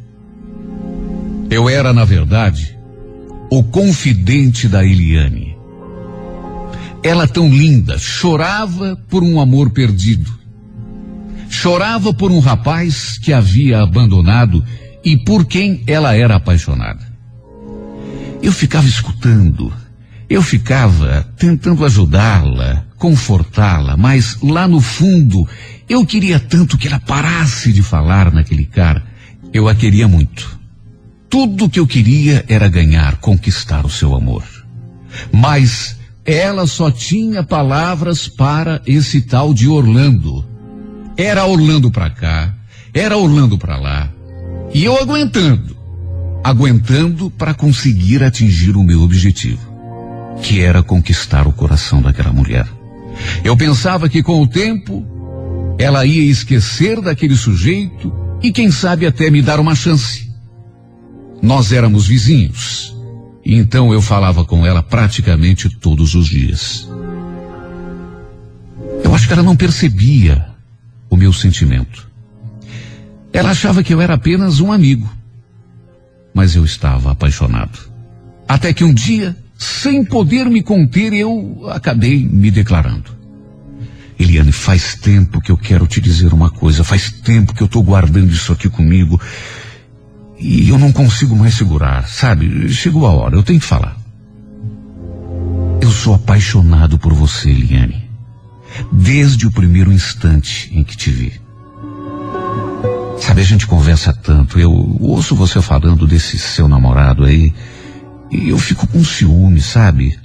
[1.49, 2.77] Eu era, na verdade,
[3.49, 5.55] o confidente da Eliane.
[7.01, 10.29] Ela tão linda, chorava por um amor perdido.
[11.47, 14.61] Chorava por um rapaz que havia abandonado
[15.07, 16.99] e por quem ela era apaixonada.
[18.41, 19.71] Eu ficava escutando,
[20.29, 25.47] eu ficava tentando ajudá-la, confortá-la, mas lá no fundo
[25.87, 29.01] eu queria tanto que ela parasse de falar naquele cara.
[29.53, 30.59] Eu a queria muito.
[31.29, 34.43] Tudo que eu queria era ganhar, conquistar o seu amor.
[35.31, 40.43] Mas ela só tinha palavras para esse tal de Orlando.
[41.15, 42.53] Era Orlando para cá,
[42.93, 44.16] era Orlando para lá.
[44.73, 45.75] E eu aguentando,
[46.43, 49.61] aguentando para conseguir atingir o meu objetivo,
[50.41, 52.67] que era conquistar o coração daquela mulher.
[53.43, 55.05] Eu pensava que com o tempo
[55.77, 60.27] ela ia esquecer daquele sujeito e quem sabe até me dar uma chance.
[61.41, 62.95] Nós éramos vizinhos,
[63.45, 66.87] e então eu falava com ela praticamente todos os dias.
[69.03, 70.47] Eu acho que ela não percebia
[71.09, 72.09] o meu sentimento.
[73.31, 75.11] Ela achava que eu era apenas um amigo.
[76.33, 77.79] Mas eu estava apaixonado.
[78.47, 83.17] Até que um dia, sem poder me conter, eu acabei me declarando.
[84.19, 87.83] Eliane, faz tempo que eu quero te dizer uma coisa, faz tempo que eu estou
[87.83, 89.21] guardando isso aqui comigo
[90.39, 92.69] e eu não consigo mais segurar, sabe?
[92.69, 93.95] Chegou a hora, eu tenho que falar.
[95.81, 98.09] Eu sou apaixonado por você, Eliane.
[98.91, 101.46] Desde o primeiro instante em que te vi.
[103.19, 104.59] Sabe, a gente conversa tanto.
[104.59, 107.53] Eu ouço você falando desse seu namorado aí.
[108.31, 110.17] E eu fico com ciúme, sabe?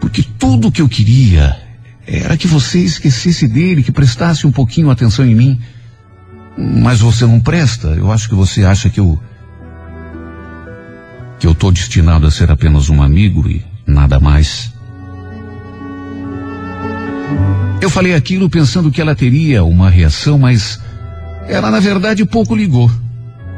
[0.00, 1.56] Porque tudo que eu queria
[2.06, 5.60] era que você esquecesse dele, que prestasse um pouquinho atenção em mim.
[6.56, 7.88] Mas você não presta.
[7.88, 9.20] Eu acho que você acha que eu.
[11.38, 14.72] que eu tô destinado a ser apenas um amigo e nada mais.
[17.80, 20.80] Eu falei aquilo pensando que ela teria uma reação, mas
[21.48, 22.90] ela, na verdade, pouco ligou.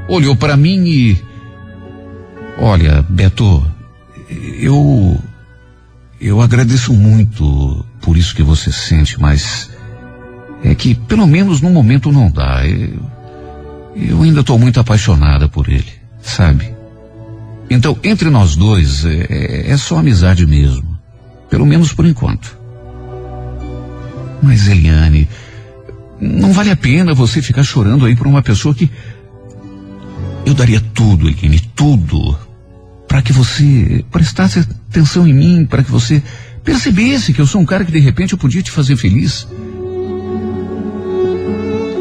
[0.09, 1.22] Olhou para mim e.
[2.59, 3.64] Olha, Beto,
[4.61, 5.20] eu.
[6.20, 9.70] Eu agradeço muito por isso que você sente, mas.
[10.62, 12.66] É que, pelo menos no momento, não dá.
[12.66, 13.01] Eu,
[13.97, 16.74] eu ainda estou muito apaixonada por ele, sabe?
[17.68, 20.99] Então, entre nós dois, é, é só amizade mesmo.
[21.51, 22.59] Pelo menos por enquanto.
[24.43, 25.28] Mas, Eliane,
[26.24, 28.90] não vale a pena você ficar chorando aí por uma pessoa que.
[30.46, 32.36] Eu daria tudo, Eline, tudo.
[33.06, 36.22] Para que você prestasse atenção em mim, para que você
[36.62, 39.46] percebesse que eu sou um cara que de repente eu podia te fazer feliz.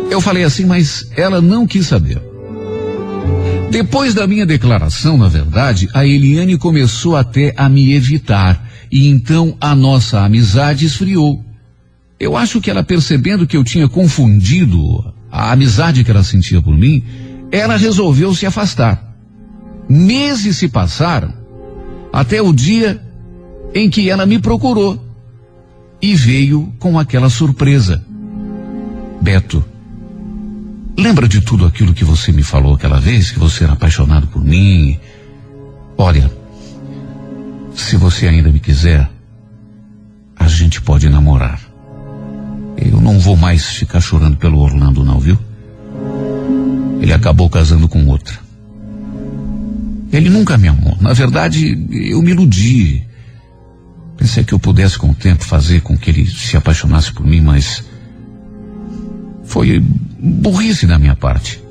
[0.09, 2.21] Eu falei assim, mas ela não quis saber.
[3.71, 8.69] Depois da minha declaração, na verdade, a Eliane começou até a me evitar.
[8.91, 11.43] E então a nossa amizade esfriou.
[12.23, 16.73] Eu acho que ela percebendo que eu tinha confundido a amizade que ela sentia por
[16.73, 17.03] mim,
[17.51, 19.13] ela resolveu se afastar.
[19.89, 21.33] Meses se passaram
[22.13, 23.01] até o dia
[23.75, 25.05] em que ela me procurou
[26.01, 28.01] e veio com aquela surpresa.
[29.21, 29.61] Beto,
[30.97, 34.41] lembra de tudo aquilo que você me falou aquela vez, que você era apaixonado por
[34.41, 34.97] mim?
[35.97, 36.31] Olha,
[37.75, 39.11] se você ainda me quiser,
[40.37, 41.72] a gente pode namorar.
[42.85, 45.37] Eu não vou mais ficar chorando pelo Orlando, não, viu?
[47.01, 48.37] Ele acabou casando com outra.
[50.11, 50.97] Ele nunca me amou.
[51.01, 53.05] Na verdade, eu me iludi.
[54.17, 57.41] Pensei que eu pudesse com o tempo fazer com que ele se apaixonasse por mim,
[57.41, 57.83] mas
[59.43, 59.79] foi
[60.19, 61.61] burrice da minha parte.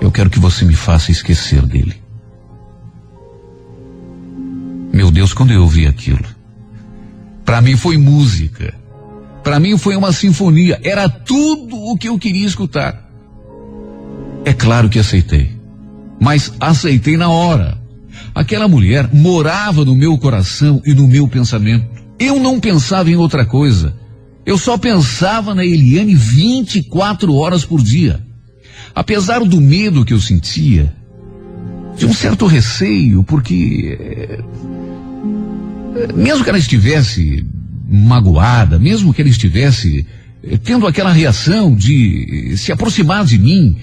[0.00, 1.94] Eu quero que você me faça esquecer dele.
[4.92, 6.24] Meu Deus, quando eu ouvi aquilo,
[7.44, 8.74] para mim foi música.
[9.44, 10.80] Para mim foi uma sinfonia.
[10.82, 13.04] Era tudo o que eu queria escutar.
[14.44, 15.52] É claro que aceitei.
[16.18, 17.78] Mas aceitei na hora.
[18.34, 21.86] Aquela mulher morava no meu coração e no meu pensamento.
[22.18, 23.94] Eu não pensava em outra coisa.
[24.46, 28.20] Eu só pensava na Eliane 24 horas por dia.
[28.94, 30.94] Apesar do medo que eu sentia,
[31.96, 34.42] de um certo receio, porque eh,
[36.14, 37.44] mesmo que ela estivesse
[37.94, 40.06] magoada, mesmo que ela estivesse
[40.42, 43.76] eh, tendo aquela reação de se aproximar de mim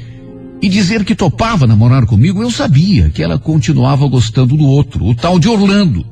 [0.62, 5.16] e dizer que topava namorar comigo, eu sabia que ela continuava gostando do outro, o
[5.16, 6.06] tal de Orlando.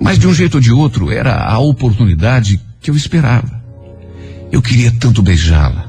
[0.00, 3.60] Mas de um jeito ou de outro, era a oportunidade que eu esperava.
[4.52, 5.88] Eu queria tanto beijá-la.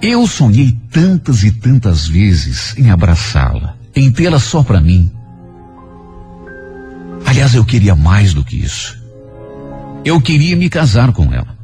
[0.00, 5.10] Eu sonhei tantas e tantas vezes em abraçá-la, em tê-la só para mim.
[7.24, 9.00] Aliás, eu queria mais do que isso.
[10.04, 11.56] Eu queria me casar com ela.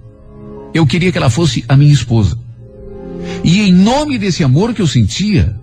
[0.73, 2.39] Eu queria que ela fosse a minha esposa.
[3.43, 5.57] E em nome desse amor que eu sentia,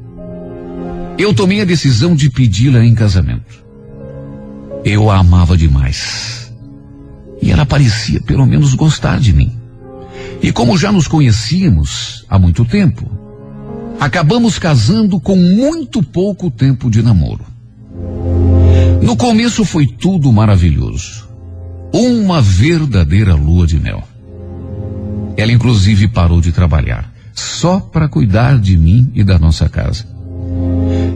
[1.18, 3.64] eu tomei a decisão de pedi-la em casamento.
[4.84, 6.54] Eu a amava demais.
[7.42, 9.56] E ela parecia pelo menos gostar de mim.
[10.42, 13.10] E como já nos conhecíamos há muito tempo,
[14.00, 17.55] acabamos casando com muito pouco tempo de namoro.
[19.02, 21.28] No começo foi tudo maravilhoso.
[21.94, 24.04] Uma verdadeira lua de mel.
[25.38, 30.06] Ela inclusive parou de trabalhar, só para cuidar de mim e da nossa casa.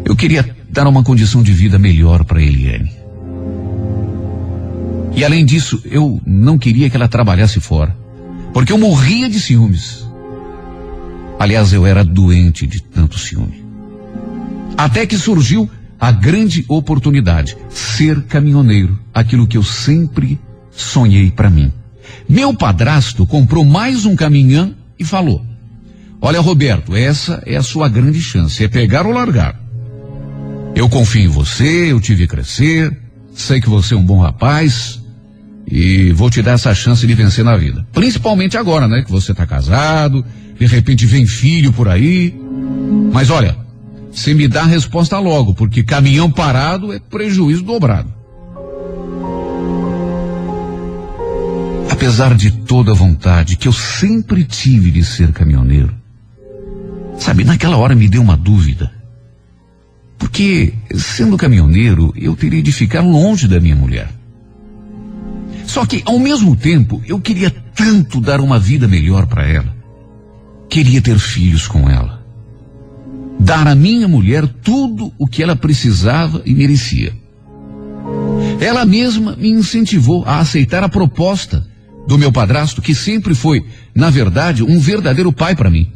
[0.06, 2.92] Eu queria dar uma condição de vida melhor para Eliane.
[5.16, 7.96] E além disso, eu não queria que ela trabalhasse fora,
[8.54, 10.06] porque eu morria de ciúmes.
[11.40, 13.64] Aliás, eu era doente de tanto ciúme.
[14.78, 15.70] Até que surgiu
[16.00, 20.40] a grande oportunidade, ser caminhoneiro, aquilo que eu sempre
[20.72, 21.74] sonhei para mim.
[22.28, 25.46] Meu padrasto comprou mais um caminhão e falou:
[26.22, 29.60] Olha, Roberto, essa é a sua grande chance, é pegar ou largar.
[30.76, 32.98] Eu confio em você, eu tive crescer,
[33.34, 35.02] sei que você é um bom rapaz,
[35.68, 37.86] e vou te dar essa chance de vencer na vida.
[37.92, 39.02] Principalmente agora, né?
[39.02, 40.26] Que você está casado,
[40.58, 42.34] de repente vem filho por aí.
[43.12, 43.58] Mas olha,
[44.20, 48.14] você me dá a resposta logo, porque caminhão parado é prejuízo dobrado.
[51.90, 55.96] Apesar de toda a vontade que eu sempre tive de ser caminhoneiro,
[57.18, 58.92] sabe, naquela hora me deu uma dúvida.
[60.18, 64.10] Porque, sendo caminhoneiro, eu teria de ficar longe da minha mulher.
[65.66, 69.74] Só que, ao mesmo tempo, eu queria tanto dar uma vida melhor para ela.
[70.70, 72.19] Queria ter filhos com ela.
[73.40, 77.14] Dar à minha mulher tudo o que ela precisava e merecia.
[78.60, 81.66] Ela mesma me incentivou a aceitar a proposta
[82.08, 83.64] do meu padrasto, que sempre foi,
[83.96, 85.88] na verdade, um verdadeiro pai para mim.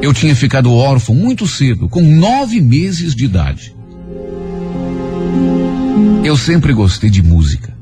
[0.00, 3.74] Eu tinha ficado órfão muito cedo, com nove meses de idade.
[6.24, 7.76] Eu sempre gostei de música.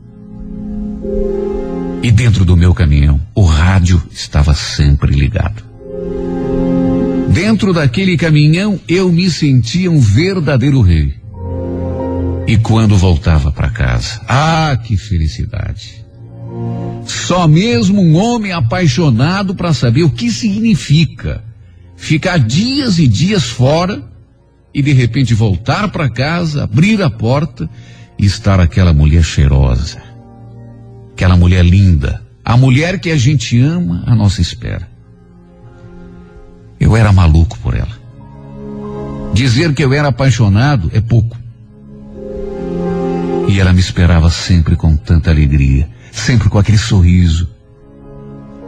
[2.02, 5.62] E dentro do meu caminhão, o rádio estava sempre ligado.
[7.32, 11.14] Dentro daquele caminhão, eu me sentia um verdadeiro rei.
[12.46, 16.04] E quando voltava para casa, ah, que felicidade!
[17.04, 21.42] Só mesmo um homem apaixonado para saber o que significa
[21.96, 24.02] ficar dias e dias fora
[24.72, 27.68] e de repente voltar para casa, abrir a porta
[28.18, 30.02] e estar aquela mulher cheirosa,
[31.12, 32.22] Aquela mulher linda.
[32.44, 34.95] A mulher que a gente ama à nossa espera.
[36.78, 37.96] Eu era maluco por ela.
[39.32, 41.36] Dizer que eu era apaixonado é pouco.
[43.48, 47.48] E ela me esperava sempre com tanta alegria, sempre com aquele sorriso.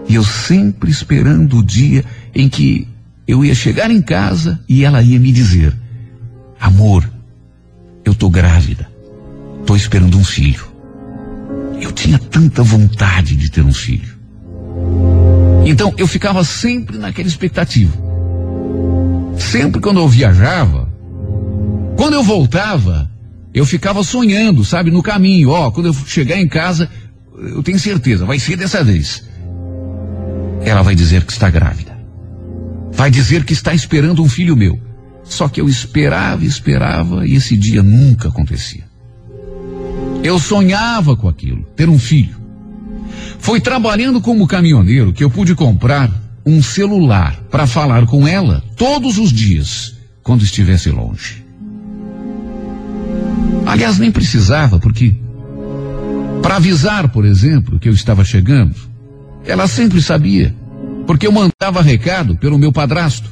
[0.09, 2.05] E eu sempre esperando o dia
[2.35, 2.89] em que
[3.27, 5.77] eu ia chegar em casa e ela ia me dizer:
[6.59, 7.09] Amor,
[8.05, 8.91] eu tô grávida,
[9.67, 10.67] tô esperando um filho.
[11.81, 14.17] Eu tinha tanta vontade de ter um filho.
[15.69, 17.93] Então eu ficava sempre naquela expectativa.
[19.37, 20.91] Sempre quando eu viajava,
[21.95, 23.11] quando eu voltava,
[23.53, 25.51] eu ficava sonhando, sabe, no caminho.
[25.51, 26.89] Ó, quando eu chegar em casa,
[27.37, 29.29] eu tenho certeza, vai ser dessa vez.
[30.65, 31.99] ela vai dizer que está grávida.
[32.91, 34.81] Vai dizer que está esperando um filho meu.
[35.23, 38.85] Só que eu esperava, esperava e esse dia nunca acontecia.
[40.25, 42.48] Eu sonhava com aquilo, ter um filho.
[43.39, 46.11] Foi trabalhando como caminhoneiro que eu pude comprar
[46.45, 51.45] um celular para falar com ela todos os dias, quando estivesse longe.
[53.67, 55.15] Aliás, nem precisava, porque
[56.43, 58.75] para avisar, por exemplo, que eu estava chegando,
[59.45, 60.55] ela sempre sabia,
[61.07, 63.29] porque eu mandava recado pelo meu padrasto.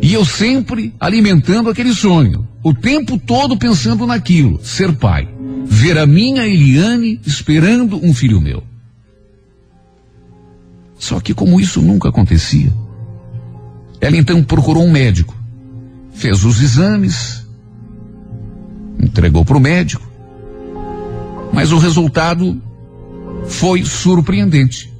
[0.00, 5.28] E eu sempre alimentando aquele sonho, o tempo todo pensando naquilo, ser pai,
[5.72, 8.62] ver a minha Eliane esperando um filho meu.
[10.98, 12.70] Só que como isso nunca acontecia,
[13.98, 15.34] ela então procurou um médico,
[16.12, 17.46] fez os exames,
[19.02, 20.06] entregou para o médico,
[21.54, 22.60] mas o resultado
[23.46, 24.92] foi surpreendente.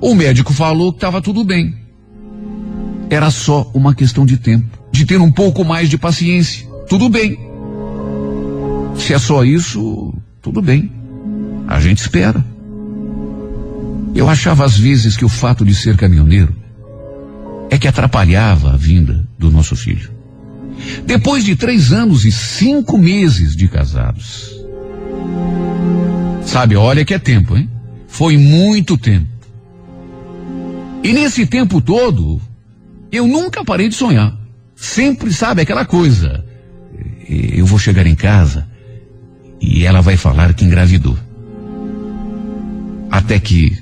[0.00, 1.76] O médico falou que estava tudo bem.
[3.08, 6.66] Era só uma questão de tempo, de ter um pouco mais de paciência.
[6.88, 7.48] Tudo bem.
[8.98, 10.07] Se é só isso,
[10.48, 10.90] tudo bem.
[11.66, 12.42] A gente espera.
[14.14, 16.56] Eu achava às vezes que o fato de ser caminhoneiro
[17.70, 20.10] é que atrapalhava a vinda do nosso filho.
[21.04, 24.56] Depois de três anos e cinco meses de casados.
[26.46, 27.68] Sabe, olha que é tempo, hein?
[28.06, 29.28] Foi muito tempo.
[31.04, 32.40] E nesse tempo todo,
[33.12, 34.34] eu nunca parei de sonhar.
[34.74, 36.42] Sempre, sabe, aquela coisa.
[37.28, 38.66] Eu vou chegar em casa
[39.60, 41.18] e ela vai falar que engravidou.
[43.10, 43.76] Até que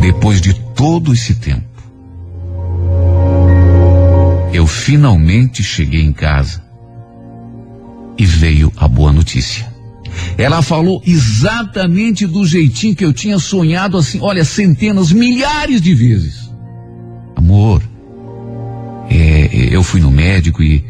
[0.00, 1.68] depois de todo esse tempo,
[4.52, 6.62] eu finalmente cheguei em casa
[8.18, 9.70] e veio a boa notícia.
[10.36, 16.50] Ela falou exatamente do jeitinho que eu tinha sonhado assim, olha, centenas, milhares de vezes.
[17.36, 17.82] Amor,
[19.08, 20.84] é, eu fui no médico e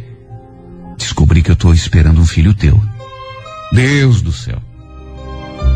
[0.97, 2.81] descobri que eu estou esperando um filho teu.
[3.73, 4.61] Deus do céu.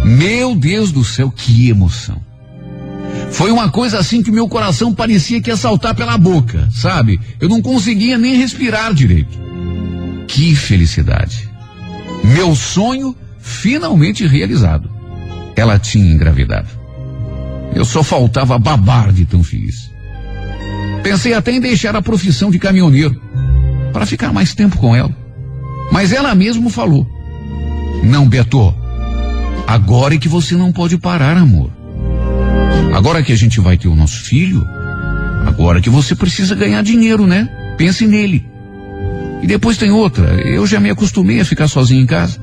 [0.05, 2.21] Meu Deus do céu, que emoção.
[3.31, 7.19] Foi uma coisa assim que meu coração parecia que ia saltar pela boca, sabe?
[7.41, 9.39] Eu não conseguia nem respirar direito.
[10.29, 11.49] Que felicidade.
[12.23, 14.91] Meu sonho finalmente realizado.
[15.57, 16.69] Ela tinha engravidado.
[17.75, 19.91] Eu só faltava babar de tão feliz.
[21.03, 23.21] Pensei até em deixar a profissão de caminhoneiro
[23.93, 25.15] para ficar mais tempo com ela.
[25.93, 27.07] Mas ela mesmo falou:
[28.03, 28.75] Não, Beto,
[29.67, 31.71] agora é que você não pode parar, amor.
[32.95, 34.67] Agora que a gente vai ter o nosso filho,
[35.47, 37.49] agora que você precisa ganhar dinheiro, né?
[37.77, 38.47] Pense nele.
[39.43, 40.41] E depois tem outra.
[40.41, 42.41] Eu já me acostumei a ficar sozinho em casa.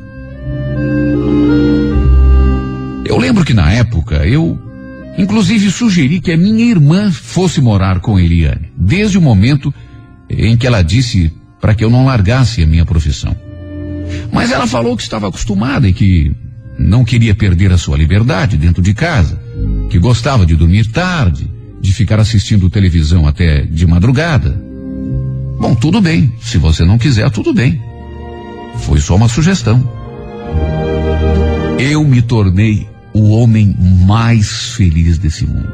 [3.06, 4.60] Eu lembro que na época eu,
[5.18, 9.74] inclusive, sugeri que a minha irmã fosse morar com Eliane, desde o momento
[10.30, 13.36] em que ela disse para que eu não largasse a minha profissão.
[14.32, 16.32] Mas ela falou que estava acostumada e que
[16.78, 19.40] não queria perder a sua liberdade dentro de casa
[19.90, 21.52] que gostava de dormir tarde,
[21.82, 24.58] de ficar assistindo televisão até de madrugada.
[25.60, 26.34] Bom, tudo bem.
[26.42, 27.82] Se você não quiser, tudo bem.
[28.78, 29.84] Foi só uma sugestão.
[31.78, 35.74] Eu me tornei o homem mais feliz desse mundo.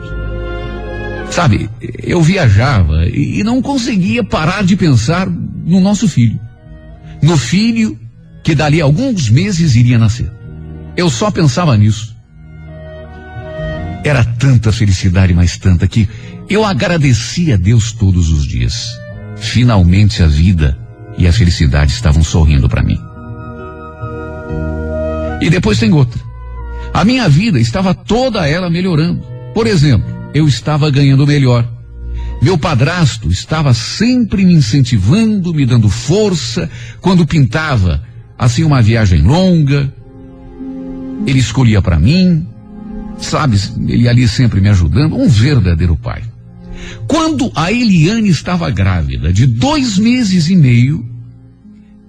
[1.29, 1.69] Sabe,
[2.01, 6.39] eu viajava e não conseguia parar de pensar no nosso filho.
[7.21, 7.97] No filho
[8.47, 10.31] que dali a alguns meses iria nascer.
[10.95, 12.15] Eu só pensava nisso.
[14.05, 16.07] Era tanta felicidade, mais tanta, que
[16.49, 18.87] eu agradecia a Deus todos os dias.
[19.35, 20.79] Finalmente a vida
[21.17, 22.97] e a felicidade estavam sorrindo para mim.
[25.41, 26.21] E depois tem outra.
[26.93, 29.21] A minha vida estava toda ela melhorando.
[29.53, 31.69] Por exemplo, eu estava ganhando melhor.
[32.41, 36.69] Meu padrasto estava sempre me incentivando, me dando força
[37.01, 38.07] quando pintava
[38.37, 39.93] assim uma viagem longa.
[41.25, 42.45] Ele escolhia para mim,
[43.19, 43.57] Sabe,
[43.87, 46.21] ele ali sempre me ajudando, um verdadeiro pai.
[47.07, 51.05] Quando a Eliane estava grávida de dois meses e meio,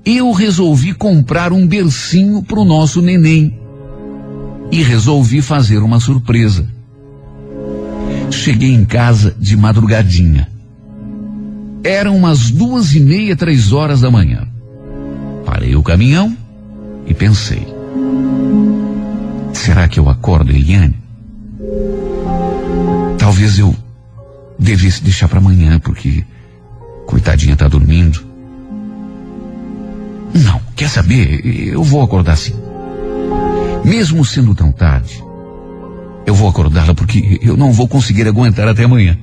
[0.04, 3.58] eu resolvi comprar um bercinho para o nosso neném.
[4.70, 6.68] E resolvi fazer uma surpresa.
[8.30, 10.46] Cheguei em casa de madrugadinha.
[11.82, 14.46] Eram umas duas e meia, três horas da manhã.
[15.48, 16.36] Parei o caminhão
[17.06, 17.66] e pensei:
[19.54, 20.94] Será que eu acordo Eliane?
[23.16, 23.74] Talvez eu
[24.58, 26.22] devesse deixar para amanhã, porque
[27.06, 28.22] coitadinha tá dormindo.
[30.34, 31.40] Não, quer saber?
[31.46, 32.54] Eu vou acordar sim.
[33.82, 35.24] Mesmo sendo tão tarde,
[36.26, 39.18] Eu vou acordá-la porque eu não vou conseguir aguentar até amanhã.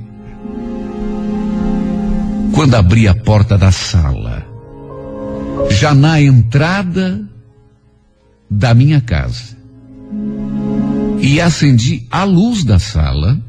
[2.51, 4.44] Quando abri a porta da sala,
[5.69, 7.27] já na entrada
[8.49, 9.55] da minha casa,
[11.19, 13.39] e acendi a luz da sala,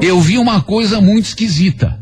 [0.00, 1.98] eu vi uma coisa muito esquisita.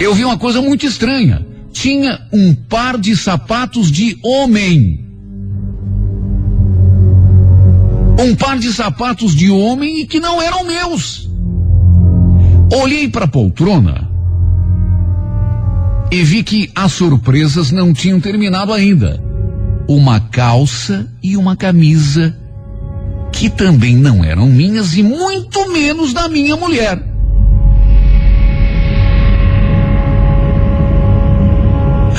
[0.00, 1.46] Eu vi uma coisa muito estranha.
[1.72, 5.04] Tinha um par de sapatos de homem.
[8.18, 11.28] Um par de sapatos de homem e que não eram meus.
[12.72, 14.05] Olhei para a poltrona
[16.10, 19.22] e vi que as surpresas não tinham terminado ainda.
[19.88, 22.36] Uma calça e uma camisa
[23.32, 27.02] que também não eram minhas e muito menos da minha mulher.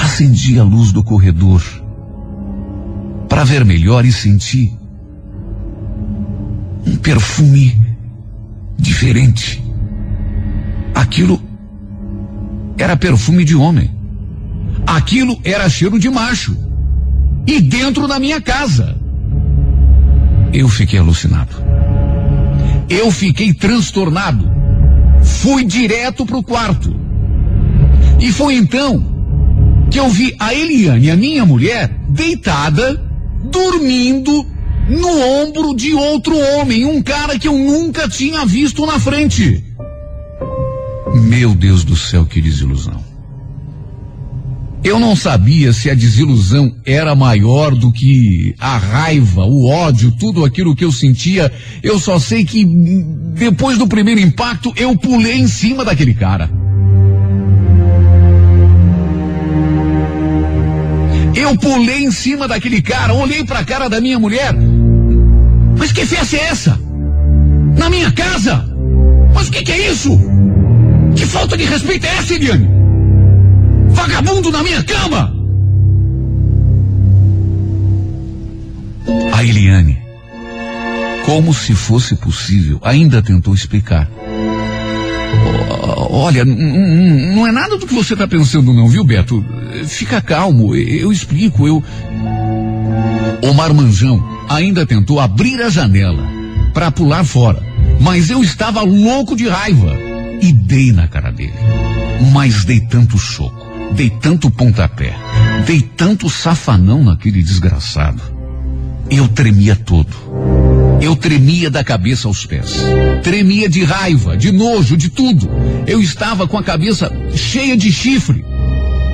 [0.01, 1.61] Acendi a luz do corredor
[3.27, 4.71] para ver melhor e sentir
[6.85, 7.79] um perfume
[8.77, 9.63] diferente.
[10.93, 11.46] Aquilo
[12.77, 13.89] era perfume de homem.
[14.85, 16.55] Aquilo era cheiro de macho.
[17.45, 18.95] E dentro da minha casa.
[20.53, 21.55] Eu fiquei alucinado.
[22.89, 24.49] Eu fiquei transtornado.
[25.23, 26.95] Fui direto para o quarto.
[28.19, 29.15] E foi então
[29.89, 33.01] que eu vi a Eliane, a minha mulher, deitada,
[33.43, 34.45] dormindo
[34.89, 39.63] no ombro de outro homem, um cara que eu nunca tinha visto na frente.
[41.23, 43.03] Meu Deus do céu, que desilusão.
[44.83, 50.45] Eu não sabia se a desilusão era maior do que a raiva, o ódio, tudo
[50.45, 51.51] aquilo que eu sentia.
[51.83, 52.63] Eu só sei que
[53.33, 56.49] depois do primeiro impacto eu pulei em cima daquele cara.
[61.35, 64.53] Eu pulei em cima daquele cara, olhei para a cara da minha mulher.
[65.77, 66.79] Mas que festa é essa?
[67.77, 68.65] Na minha casa?
[69.33, 70.17] Mas o que, que é isso?
[71.17, 72.69] Que falta de respeito é essa, Eliane?
[73.89, 75.35] Vagabundo na minha cama!
[79.33, 79.97] A Eliane,
[81.25, 84.07] como se fosse possível, ainda tentou explicar.
[86.11, 89.43] Olha, não é nada do que você está pensando, não, viu, Beto?
[89.85, 91.83] Fica calmo, eu explico, eu.
[93.41, 96.23] O marmanjão ainda tentou abrir a janela
[96.73, 97.63] para pular fora,
[97.99, 100.06] mas eu estava louco de raiva
[100.41, 101.53] e dei na cara dele.
[102.31, 105.13] Mas dei tanto soco, dei tanto pontapé,
[105.65, 108.21] dei tanto safanão naquele desgraçado.
[109.09, 110.15] Eu tremia todo.
[111.01, 112.75] Eu tremia da cabeça aos pés.
[113.23, 115.49] Tremia de raiva, de nojo, de tudo.
[115.85, 118.43] Eu estava com a cabeça cheia de chifre.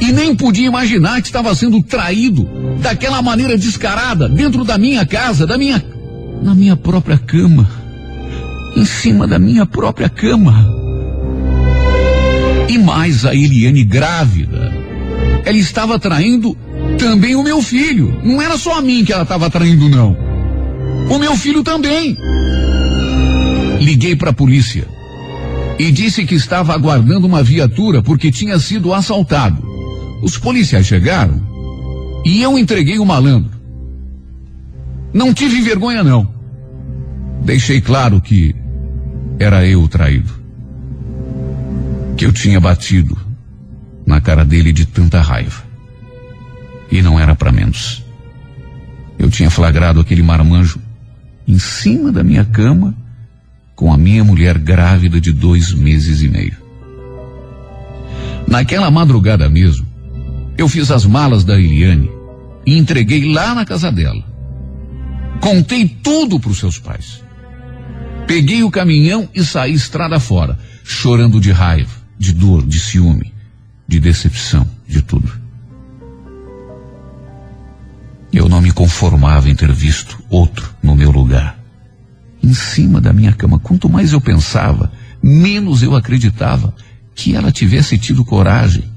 [0.02, 2.50] E nem podia imaginar que estava sendo traído
[2.82, 5.84] daquela maneira descarada, dentro da minha casa, da minha.
[6.42, 7.70] na minha própria cama.
[8.76, 10.83] Em cima da minha própria cama.
[12.68, 14.74] E mais a Eliane grávida.
[15.46, 16.58] Ela estava traindo
[16.98, 18.20] também o meu filho.
[18.24, 20.16] Não era só a mim que ela estava traindo, não.
[21.10, 22.18] O meu filho também.
[23.80, 24.88] Liguei para a polícia
[25.78, 29.62] e disse que estava aguardando uma viatura porque tinha sido assaltado.
[30.22, 31.42] Os policiais chegaram
[32.24, 33.52] e eu entreguei o malandro.
[35.14, 36.32] Não tive vergonha, não.
[37.44, 38.56] Deixei claro que
[39.38, 40.43] era eu o traído
[42.24, 43.18] que eu tinha batido
[44.06, 45.62] na cara dele de tanta raiva.
[46.90, 48.02] E não era para menos.
[49.20, 50.80] Eu tinha flagrado aquele marmanjo
[51.46, 52.96] em cima da minha cama
[53.76, 56.56] com a minha mulher grávida de dois meses e meio.
[58.48, 59.86] Naquela madrugada mesmo,
[60.58, 62.10] eu fiz as malas da Eliane
[62.66, 64.24] e entreguei lá na casa dela.
[65.42, 67.22] Contei tudo para os seus pais.
[68.26, 73.34] Peguei o caminhão e saí estrada fora, chorando de raiva de dor, de ciúme,
[73.88, 75.32] de decepção, de tudo.
[78.32, 81.60] Eu não me conformava em ter visto outro no meu lugar.
[82.42, 84.92] Em cima da minha cama, quanto mais eu pensava,
[85.22, 86.74] menos eu acreditava
[87.16, 88.92] que ela tivesse tido coragem.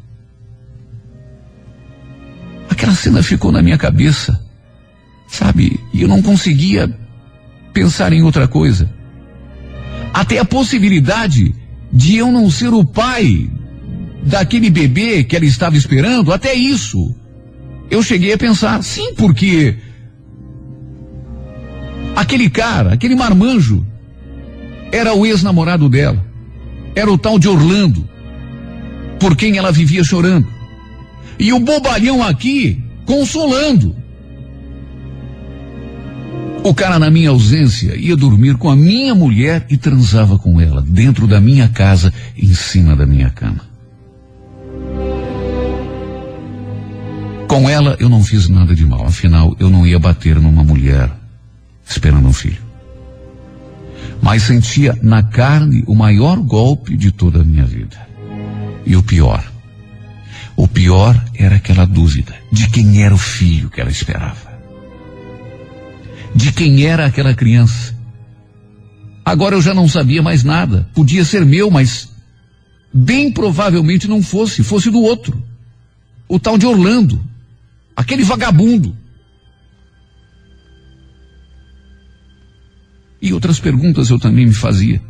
[2.70, 4.42] Aquela cena ficou na minha cabeça,
[5.28, 5.78] sabe?
[5.92, 6.88] E eu não conseguia
[7.72, 8.90] pensar em outra coisa.
[10.12, 11.54] Até a possibilidade
[11.92, 13.50] de eu não ser o pai
[14.22, 17.14] daquele bebê que ela estava esperando, até isso.
[17.90, 19.76] Eu cheguei a pensar, sim, porque
[22.14, 23.86] aquele cara, aquele marmanjo,
[24.90, 26.24] era o ex-namorado dela.
[26.94, 28.08] Era o tal de Orlando,
[29.20, 30.48] por quem ela vivia chorando.
[31.38, 33.94] E o bobalhão aqui, consolando.
[36.66, 40.82] O cara, na minha ausência, ia dormir com a minha mulher e transava com ela,
[40.82, 43.60] dentro da minha casa, em cima da minha cama.
[47.46, 51.08] Com ela eu não fiz nada de mal, afinal eu não ia bater numa mulher
[51.88, 52.60] esperando um filho.
[54.20, 57.96] Mas sentia na carne o maior golpe de toda a minha vida.
[58.84, 59.44] E o pior.
[60.56, 64.55] O pior era aquela dúvida de quem era o filho que ela esperava.
[66.36, 67.96] De quem era aquela criança.
[69.24, 70.88] Agora eu já não sabia mais nada.
[70.94, 72.10] Podia ser meu, mas
[72.92, 75.42] bem provavelmente não fosse, fosse do outro.
[76.28, 77.20] O tal de Orlando.
[77.96, 78.94] Aquele vagabundo.
[83.20, 85.02] E outras perguntas eu também me fazia.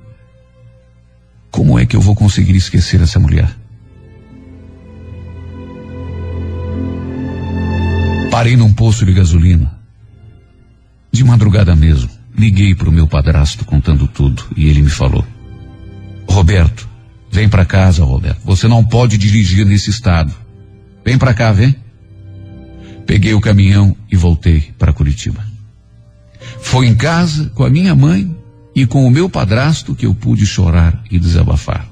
[1.51, 3.53] Como é que eu vou conseguir esquecer essa mulher?
[8.31, 9.76] Parei num posto de gasolina.
[11.17, 12.11] De madrugada mesmo.
[12.37, 15.25] Liguei para o meu padrasto contando tudo e ele me falou:
[16.29, 16.87] Roberto,
[17.33, 18.43] vem para casa, Roberto.
[18.45, 20.31] Você não pode dirigir nesse estado.
[21.03, 21.75] Vem para cá, vem.
[23.07, 25.43] Peguei o caminhão e voltei para Curitiba.
[26.61, 28.37] Foi em casa com a minha mãe
[28.75, 31.89] e com o meu padrasto que eu pude chorar e desabafar.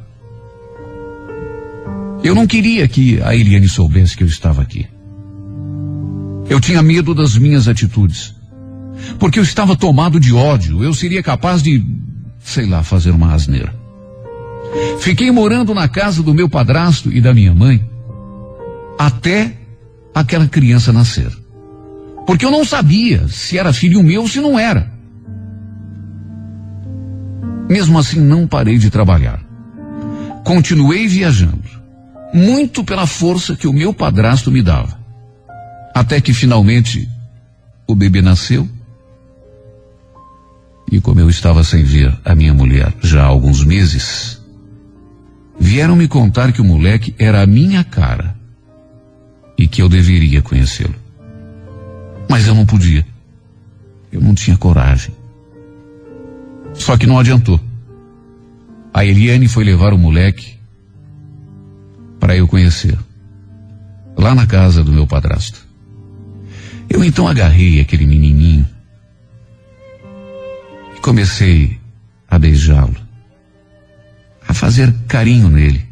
[2.22, 4.86] Eu não queria que a Eliane soubesse que eu estava aqui.
[6.46, 8.33] Eu tinha medo das minhas atitudes.
[9.18, 11.84] Porque eu estava tomado de ódio, eu seria capaz de,
[12.40, 13.74] sei lá, fazer uma asneira.
[15.00, 17.84] Fiquei morando na casa do meu padrasto e da minha mãe
[18.98, 19.52] até
[20.14, 21.30] aquela criança nascer.
[22.26, 24.92] Porque eu não sabia se era filho meu ou se não era.
[27.68, 29.40] Mesmo assim, não parei de trabalhar.
[30.44, 31.64] Continuei viajando,
[32.32, 34.98] muito pela força que o meu padrasto me dava.
[35.94, 37.08] Até que finalmente
[37.86, 38.68] o bebê nasceu.
[40.90, 44.40] E como eu estava sem ver a minha mulher já há alguns meses,
[45.58, 48.34] vieram me contar que o moleque era a minha cara
[49.56, 50.94] e que eu deveria conhecê-lo.
[52.28, 53.06] Mas eu não podia.
[54.12, 55.14] Eu não tinha coragem.
[56.74, 57.60] Só que não adiantou.
[58.92, 60.54] A Eliane foi levar o moleque
[62.20, 62.96] para eu conhecer.
[64.16, 65.66] Lá na casa do meu padrasto.
[66.88, 68.63] Eu então agarrei aquele menininho
[71.04, 71.78] comecei
[72.30, 72.96] a beijá-lo,
[74.48, 75.86] a fazer carinho nele.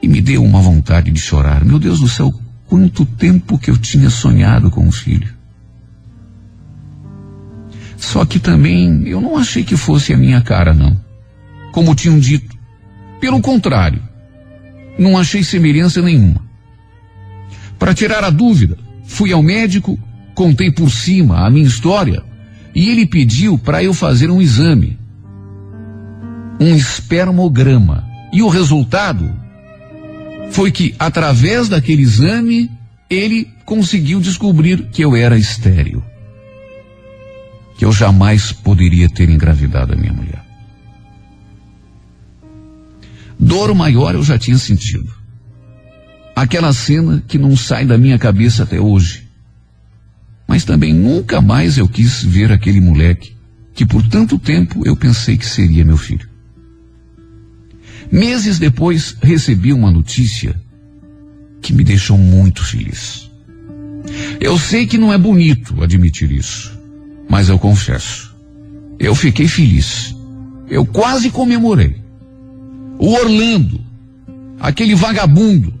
[0.00, 1.62] E me deu uma vontade de chorar.
[1.62, 2.32] Meu Deus do céu,
[2.66, 5.34] quanto tempo que eu tinha sonhado com o filho.
[7.98, 10.98] Só que também eu não achei que fosse a minha cara, não.
[11.72, 12.56] Como tinham dito.
[13.20, 14.02] Pelo contrário,
[14.98, 16.42] não achei semelhança nenhuma.
[17.78, 19.98] Para tirar a dúvida, fui ao médico,
[20.34, 22.29] contei por cima a minha história
[22.74, 24.98] e ele pediu para eu fazer um exame.
[26.60, 28.04] Um espermograma.
[28.32, 29.30] E o resultado
[30.50, 32.70] foi que, através daquele exame,
[33.08, 36.02] ele conseguiu descobrir que eu era estéril.
[37.76, 40.44] Que eu jamais poderia ter engravidado a minha mulher.
[43.38, 45.10] Dor maior eu já tinha sentido.
[46.36, 49.29] Aquela cena que não sai da minha cabeça até hoje.
[50.50, 53.36] Mas também nunca mais eu quis ver aquele moleque
[53.72, 56.28] que por tanto tempo eu pensei que seria meu filho.
[58.10, 60.60] Meses depois, recebi uma notícia
[61.62, 63.30] que me deixou muito feliz.
[64.40, 66.76] Eu sei que não é bonito admitir isso,
[67.28, 68.34] mas eu confesso.
[68.98, 70.16] Eu fiquei feliz.
[70.68, 71.94] Eu quase comemorei.
[72.98, 73.80] O Orlando,
[74.58, 75.72] aquele vagabundo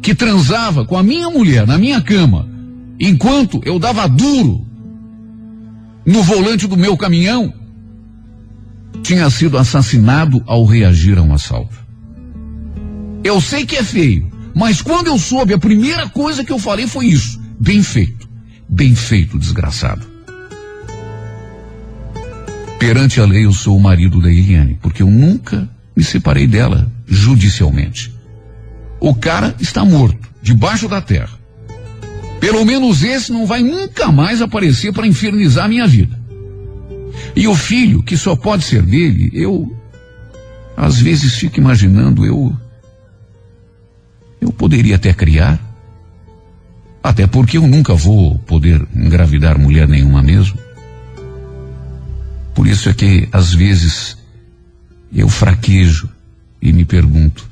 [0.00, 2.53] que transava com a minha mulher na minha cama,
[2.98, 4.66] enquanto eu dava duro
[6.04, 7.52] no volante do meu caminhão,
[9.02, 11.76] tinha sido assassinado ao reagir a um assalto.
[13.22, 16.86] Eu sei que é feio, mas quando eu soube, a primeira coisa que eu falei
[16.86, 17.40] foi isso.
[17.58, 18.28] Bem feito.
[18.68, 20.06] Bem feito, desgraçado.
[22.78, 26.90] Perante a lei, eu sou o marido da Eliane, porque eu nunca me separei dela
[27.06, 28.12] judicialmente.
[29.00, 31.43] O cara está morto, debaixo da terra.
[32.44, 36.20] Pelo menos esse não vai nunca mais aparecer para infernizar minha vida.
[37.34, 39.74] E o filho, que só pode ser dele, eu,
[40.76, 42.54] às vezes, fico imaginando, eu.
[44.42, 45.58] Eu poderia até criar.
[47.02, 50.58] Até porque eu nunca vou poder engravidar mulher nenhuma mesmo.
[52.54, 54.18] Por isso é que, às vezes,
[55.10, 56.10] eu fraquejo
[56.60, 57.48] e me pergunto: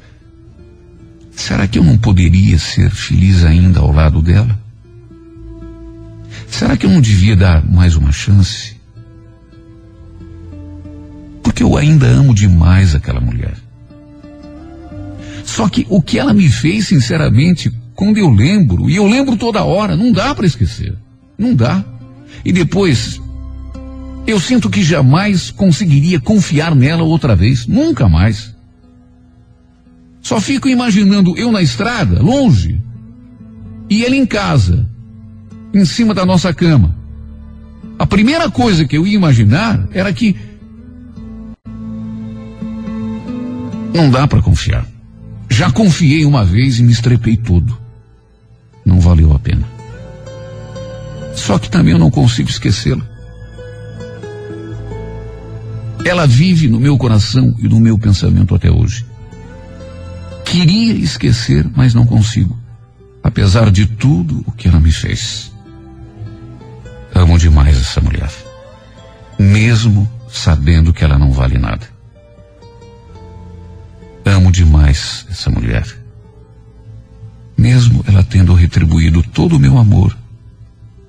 [1.30, 4.61] será que eu não poderia ser feliz ainda ao lado dela?
[6.52, 8.76] Será que eu não devia dar mais uma chance?
[11.42, 13.56] Porque eu ainda amo demais aquela mulher.
[15.44, 19.64] Só que o que ela me fez, sinceramente, quando eu lembro, e eu lembro toda
[19.64, 20.94] hora, não dá para esquecer.
[21.38, 21.82] Não dá.
[22.44, 23.18] E depois,
[24.26, 27.66] eu sinto que jamais conseguiria confiar nela outra vez.
[27.66, 28.54] Nunca mais.
[30.20, 32.78] Só fico imaginando eu na estrada, longe,
[33.88, 34.91] e ele em casa,
[35.72, 36.94] em cima da nossa cama.
[37.98, 40.36] A primeira coisa que eu ia imaginar era que
[43.94, 44.86] não dá para confiar.
[45.48, 47.78] Já confiei uma vez e me estrepei todo.
[48.84, 49.66] Não valeu a pena.
[51.34, 53.06] Só que também eu não consigo esquecê-la.
[56.04, 59.06] Ela vive no meu coração e no meu pensamento até hoje.
[60.44, 62.58] Queria esquecer, mas não consigo.
[63.22, 65.51] Apesar de tudo o que ela me fez.
[67.22, 68.28] Amo demais essa mulher.
[69.38, 71.86] Mesmo sabendo que ela não vale nada.
[74.24, 75.86] Amo demais essa mulher.
[77.56, 80.18] Mesmo ela tendo retribuído todo o meu amor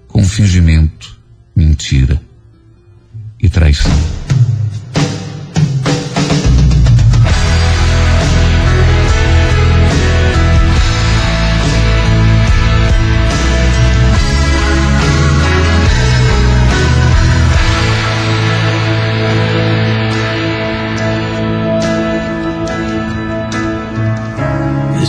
[0.07, 1.19] com fingimento,
[1.55, 2.21] mentira
[3.39, 3.91] e traição.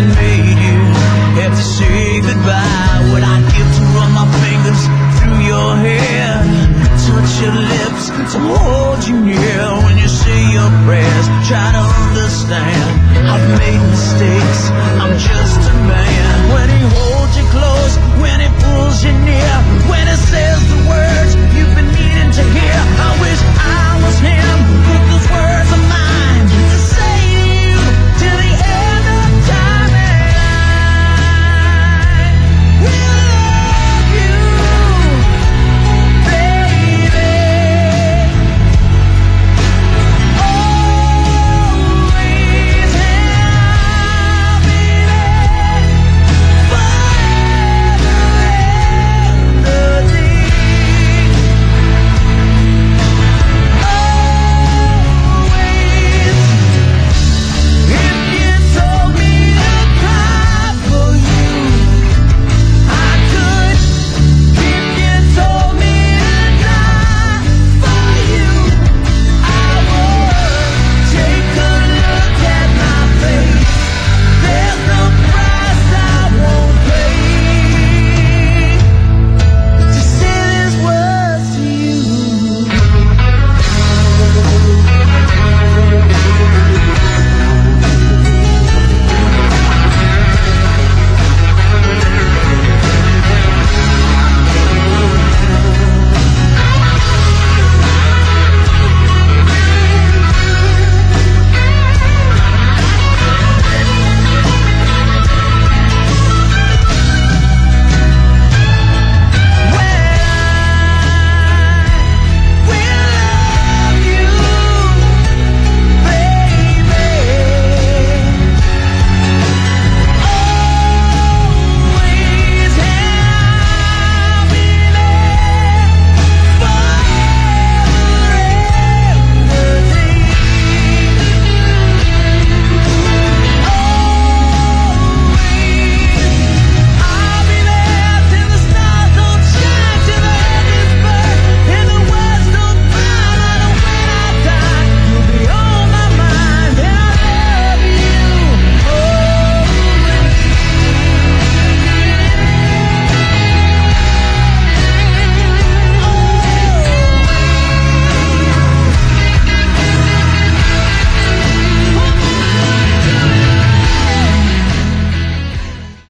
[0.00, 0.78] made you
[1.40, 3.12] have to say goodbye.
[3.12, 4.82] What I give to run my fingers
[5.20, 6.40] through your hair,
[7.04, 11.26] touch your lips to hold you near when you say your prayers.
[11.44, 12.88] Try to understand.
[13.28, 14.60] I've made mistakes.
[15.02, 16.32] I'm just a man.
[16.54, 19.52] When he holds you close, when he pulls you near,
[19.90, 20.51] when he says.